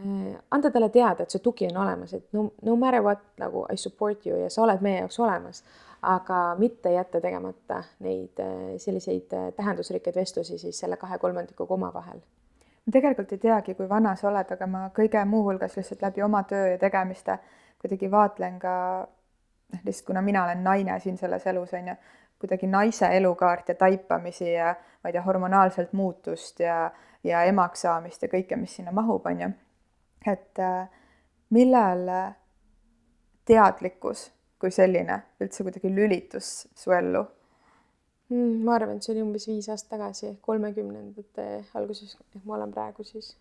[0.06, 3.66] Äh, anda talle teada, et see tugi on olemas, et no, no matter what nagu
[3.74, 5.64] I support you ja sa oled meie jaoks olemas,
[6.02, 12.22] aga mitte jätta tegemata neid äh, selliseid äh, tähendusrikkeid vestlusi siis selle kahe kolmandikuga omavahel.
[12.86, 16.44] ma tegelikult ei teagi, kui vana sa oled, aga ma kõige muuhulgas lihtsalt läbi oma
[16.50, 17.38] töö ja tegemiste
[17.82, 18.74] kuidagi vaatlen ka
[19.06, 21.96] noh, lihtsalt kuna mina olen naine siin selles elus on ju,
[22.42, 26.84] kuidagi naise elukaart ja taipamisi ja ma ei tea, hormonaalselt muutust ja,
[27.24, 29.52] ja emaks saamist ja kõike, mis sinna mahub, on ju
[30.28, 30.90] et äh,
[31.50, 32.10] millal
[33.46, 34.30] teadlikkus
[34.62, 37.24] kui selline üldse kuidagi lülitus su ellu
[38.30, 38.62] mm,?
[38.66, 41.48] ma arvan, et see oli umbes viis aastat tagasi, kolmekümnendate
[41.80, 43.34] alguses, ehk ma olen praegu siis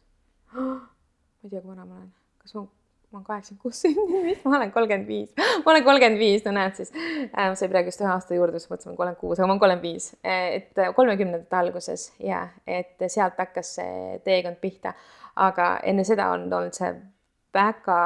[0.57, 0.81] oh,,
[1.41, 2.65] ma ei tea, kui vana ma olen, kas ma,
[3.11, 5.31] ma olen kaheksakümmend kuus sündinud, ma olen kolmkümmend viis,
[5.65, 6.93] ma olen kolmkümmend viis, no näed siis.
[6.95, 9.57] Äh,, ma sain praegu just ühe aasta juurde, siis mõtlesin, olen kolmkümmend kuus, aga ma
[9.57, 14.95] olen kolmkümmend viis, et kolmekümnendate alguses ja et sealt hakkas see teekond pihta.
[15.41, 16.93] Aga enne seda on olnud see
[17.55, 18.01] väga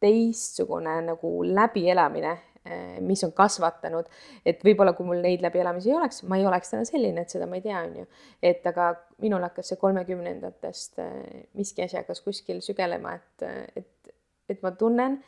[0.00, 4.06] teistsugune nagu läbielamine, eh, mis on kasvatanud,
[4.46, 7.46] et võib-olla kui mul neid läbielamisi ei oleks, ma ei oleks täna selline, et seda
[7.46, 8.06] ma ei tea, on ju.
[8.42, 8.92] et aga
[9.24, 13.90] minul hakkas see kolmekümnendatest eh, miski hakkas kuskil sügelema, et, et,
[14.48, 15.18] et ma tunnen,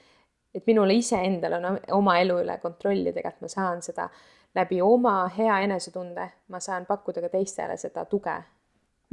[0.55, 4.09] et minul iseendal on oma elu üle kontrolli, tegelikult ma saan seda
[4.55, 8.35] läbi oma hea enesetunde, ma saan pakkuda ka teistele seda tuge.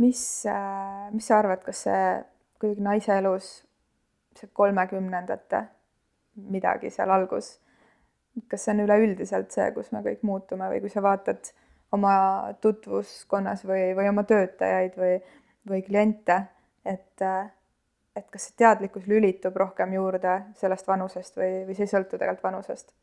[0.01, 2.01] Mis, äh, mis sa arvad, kas see
[2.61, 3.51] kuidagi naise elus,
[4.37, 5.63] see kolmekümnendate
[6.53, 7.55] midagi seal algus,
[8.49, 11.49] kas see on üleüldiselt see, kus me kõik muutume või kui sa vaatad
[11.95, 15.15] oma tutvuskonnas või, või oma töötajaid või,
[15.69, 16.41] või kliente,
[16.85, 17.25] et,
[18.17, 22.49] et kas see teadlikkus lülitub rohkem juurde sellest vanusest või, või see ei sõltu tegelikult
[22.49, 22.93] vanusest?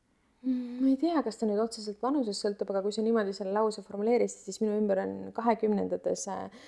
[0.44, 3.54] Mm, ma ei tea, kas ta nüüd otseselt vanusest sõltub, aga kui sa niimoodi selle
[3.54, 6.66] lause formuleerisid, siis minu ümber on kahekümnendates äh,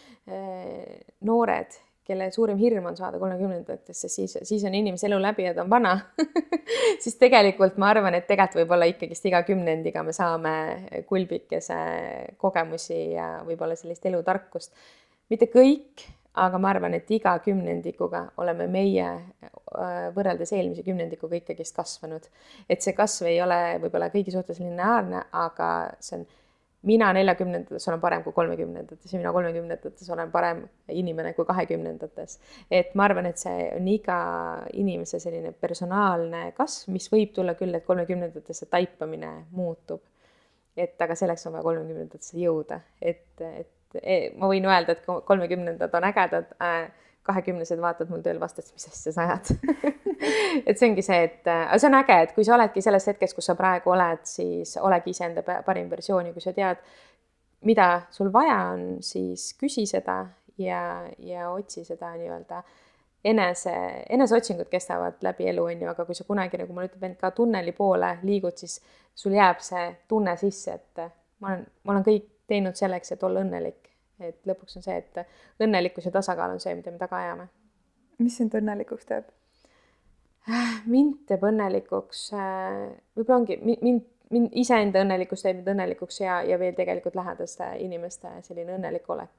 [1.28, 1.76] noored,
[2.06, 5.70] kelle suurim hirm on saada kolmekümnendatesse, siis, siis on inimese elu läbi ja ta on
[5.70, 5.96] vana
[7.02, 10.54] siis tegelikult ma arvan, et tegelikult võib-olla ikkagist iga kümnendiga me saame
[11.10, 11.80] kulbikese
[12.40, 14.72] kogemusi ja võib-olla sellist elutarkust.
[15.28, 16.06] mitte kõik
[16.36, 22.26] aga ma arvan, et iga kümnendikuga oleme meie äh, võrreldes eelmise kümnendikuga ikkagist kasvanud.
[22.68, 25.70] et see kasv ei ole võib-olla kõigi suhtes lineaarne, aga
[26.00, 26.26] see on,
[26.86, 30.60] mina neljakümnendates olen parem kui kolmekümnendates ja mina kolmekümnendates olen parem
[30.92, 32.38] inimene kui kahekümnendates.
[32.70, 34.18] et ma arvan, et see on iga
[34.72, 40.04] inimese selline personaalne kasv, mis võib tulla küll, et kolmekümnendatesse taipamine muutub.
[40.76, 43.72] et aga selleks on vaja kolmekümnendatesse jõuda, et, et
[44.02, 46.86] E, ma võin öelda, et kolmekümnendad on ägedad, äh,
[47.26, 49.50] kahekümnesed vaatad mul tööl vastu, et mis asja sa ajad?
[50.66, 53.34] Et see ongi see, et äh, see on äge, et kui sa oledki selles hetkes,
[53.36, 56.80] kus sa praegu oled, siis olegi iseenda parim versioon ja kui sa tead,
[57.68, 60.22] mida sul vaja on, siis küsi seda
[60.58, 60.80] ja,
[61.18, 62.62] ja otsi seda nii-öelda.
[63.26, 63.74] Enese,
[64.14, 67.32] eneseotsingud kestavad läbi elu, on ju, aga kui sa kunagi, nagu mulle ütleb vend, ka
[67.34, 68.78] tunneli poole liigud, siis
[69.16, 71.04] sul jääb see tunne sisse, et
[71.42, 73.92] ma olen, ma olen kõik teinud selleks, et olla õnnelik.
[74.20, 75.18] et lõpuks on see, et
[75.60, 77.48] õnnelikkus ja tasakaal on see, mida me taga ajame.
[78.18, 79.32] mis sind õnnelikuks teeb?
[80.94, 82.82] mind teeb õnnelikuks, äh,
[83.18, 88.30] võib-olla ongi mind, mind iseenda õnnelikkus teeb mind õnnelikuks ja, ja veel tegelikult lähedaste inimeste
[88.46, 89.34] selline õnnelik olek.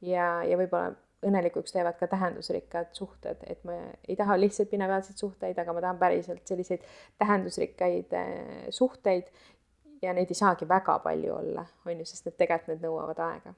[0.00, 0.94] ja, ja võib-olla
[1.24, 3.76] õnnelikuks teevad ka tähendusrikkad suhted, et ma
[4.08, 6.84] ei taha lihtsalt pinnapealseid suhteid, aga ma tahan päriselt selliseid
[7.22, 8.32] tähendusrikkaid äh,
[8.74, 9.30] suhteid
[10.04, 13.54] ja neid ei saagi väga palju olla, on ju, sest et tegelikult need nõuavad aega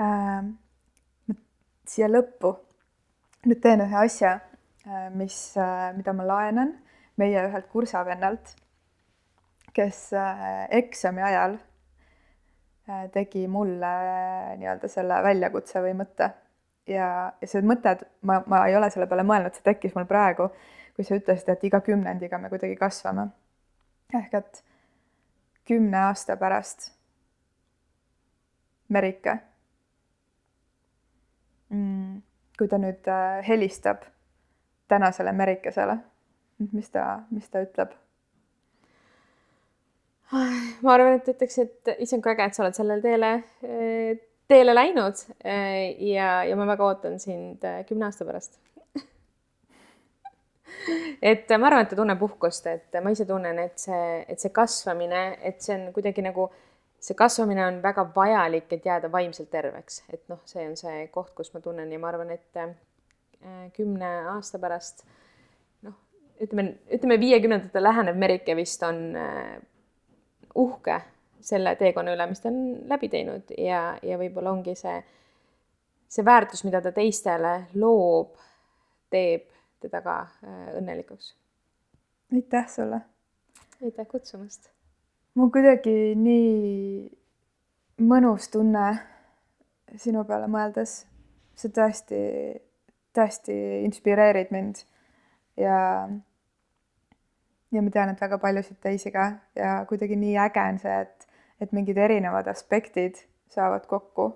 [0.00, 0.54] ähm,.
[1.86, 2.56] siia lõppu
[3.46, 4.38] nüüd teen ühe asja,
[4.86, 6.74] äh, mis, äh, mida ma laenan
[7.20, 8.54] meie ühelt kursavennalt,
[9.76, 11.58] kes äh, eksami ajal
[13.10, 13.88] tegi mulle
[14.60, 16.28] nii-öelda selle väljakutse või mõtte
[16.86, 17.08] ja,
[17.40, 20.46] ja see mõte, ma, ma ei ole selle peale mõelnud, see tekkis mul praegu,
[20.94, 23.26] kui sa ütlesid, et iga kümnendiga me kuidagi kasvame.
[24.14, 24.62] ehk et
[25.66, 26.92] kümne aasta pärast
[28.88, 29.38] Merike
[31.68, 32.22] mm,.
[32.58, 34.04] kui ta nüüd äh, helistab
[34.88, 35.96] tänasele Merikesele,
[36.72, 37.94] mis ta, mis ta ütleb?
[40.30, 45.22] ma arvan, et ütleks, et issand, kui äge, et sa oled sellele teele teele läinud
[45.42, 48.60] ja, ja ma väga ootan sind kümne aasta pärast
[51.22, 54.54] et ma arvan, et ta tunneb uhkust, et ma ise tunnen, et see, et see
[54.54, 56.48] kasvamine, et see on kuidagi nagu,
[57.02, 61.34] see kasvamine on väga vajalik, et jääda vaimselt terveks, et noh, see on see koht,
[61.36, 62.74] kus ma tunnen ja ma arvan, et äh,
[63.76, 65.04] kümne aasta pärast
[65.86, 65.96] noh,
[66.42, 69.58] ütleme, ütleme viiekümnendatel lähenev Merike vist on äh,
[70.56, 71.00] uhke
[71.46, 73.52] selle teekonna üle, mis ta on läbi teinud.
[73.60, 74.96] Ja, ja võib-olla ongi see,
[76.10, 78.34] see väärtus, mida ta teistele loob,
[79.12, 79.46] teeb
[79.86, 81.34] teda ka äh, õnnelikuks.
[82.34, 83.00] aitäh sulle.
[83.82, 84.70] aitäh kutsumast.
[85.34, 87.10] mul kuidagi nii
[88.06, 88.86] mõnus tunne
[89.96, 91.04] sinu peale mõeldes.
[91.56, 92.18] sa tõesti,
[93.16, 93.54] tõesti
[93.86, 94.82] inspireerid mind
[95.56, 96.08] ja
[97.72, 101.28] ja ma tean, et väga paljusid teisi ka ja kuidagi nii äge on see, et,
[101.60, 103.22] et mingid erinevad aspektid
[103.52, 104.30] saavad kokku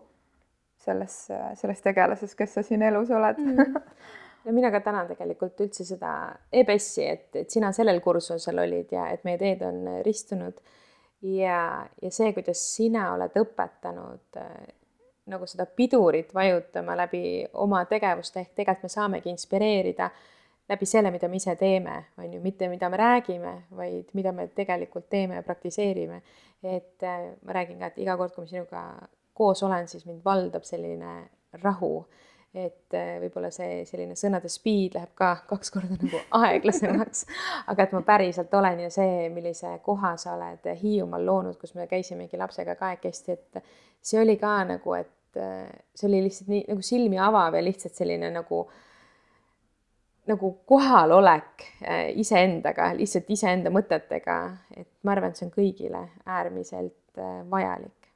[0.81, 1.17] selles,
[1.61, 3.77] selles tegelases, kes sa siin elus oled mm.
[4.45, 6.13] ja mina ka tänan tegelikult üldse seda
[6.53, 10.61] EBS-i, et, et sina sellel kursusel olid ja et meie teed on ristunud.
[11.23, 14.53] ja, ja see, kuidas sina oled õpetanud äh,
[15.31, 20.11] nagu seda pidurit vajutama läbi oma tegevuste, ehk tegelikult me saamegi inspireerida
[20.71, 24.47] läbi selle, mida me ise teeme, on ju, mitte mida me räägime, vaid mida me
[24.55, 26.23] tegelikult teeme ja praktiseerime.
[26.63, 28.83] et äh, ma räägin ka, et iga kord, kui ma sinuga
[29.35, 31.31] koos olen, siis mind valdab selline
[31.63, 32.05] rahu
[32.55, 37.23] et äh, võib-olla see selline sõnade speed läheb ka kaks korda nagu aeglasemaks,
[37.71, 41.87] aga et ma päriselt olen ja see, millise koha sa oled Hiiumaal loonud, kus me
[41.91, 43.61] käisimegi lapsega kahekesti, et
[44.03, 47.95] see oli ka nagu, et äh, see oli lihtsalt nii nagu silmi avav ja lihtsalt
[47.95, 48.65] selline nagu
[50.31, 54.41] nagu kohalolek äh, iseendaga, lihtsalt iseenda mõtetega,
[54.75, 56.99] et ma arvan, et see on kõigile äärmiselt
[57.51, 58.11] vajalik.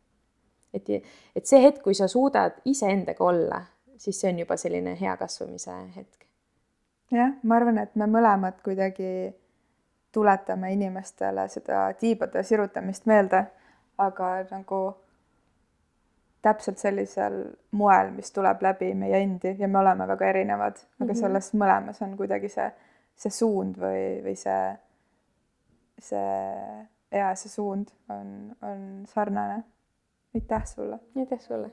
[0.74, 0.90] et,
[1.38, 3.62] et see hetk, kui sa suudad iseendaga olla
[3.98, 6.26] siis see on juba selline hea kasvamise hetk.
[7.10, 9.34] jah, ma arvan, et me mõlemad kuidagi
[10.14, 13.44] tuletame inimestele seda tiibade sirutamist meelde,
[13.98, 14.80] aga nagu
[16.44, 17.38] täpselt sellisel
[17.72, 21.20] moel, mis tuleb läbi meie endi ja me oleme väga erinevad, aga mm -hmm.
[21.20, 22.70] selles mõlemas on kuidagi see,
[23.16, 24.76] see suund või, või see,
[25.98, 26.88] see
[27.18, 29.64] ja see suund on, on sarnane.
[30.34, 30.98] aitäh sulle.
[31.16, 31.70] aitäh sulle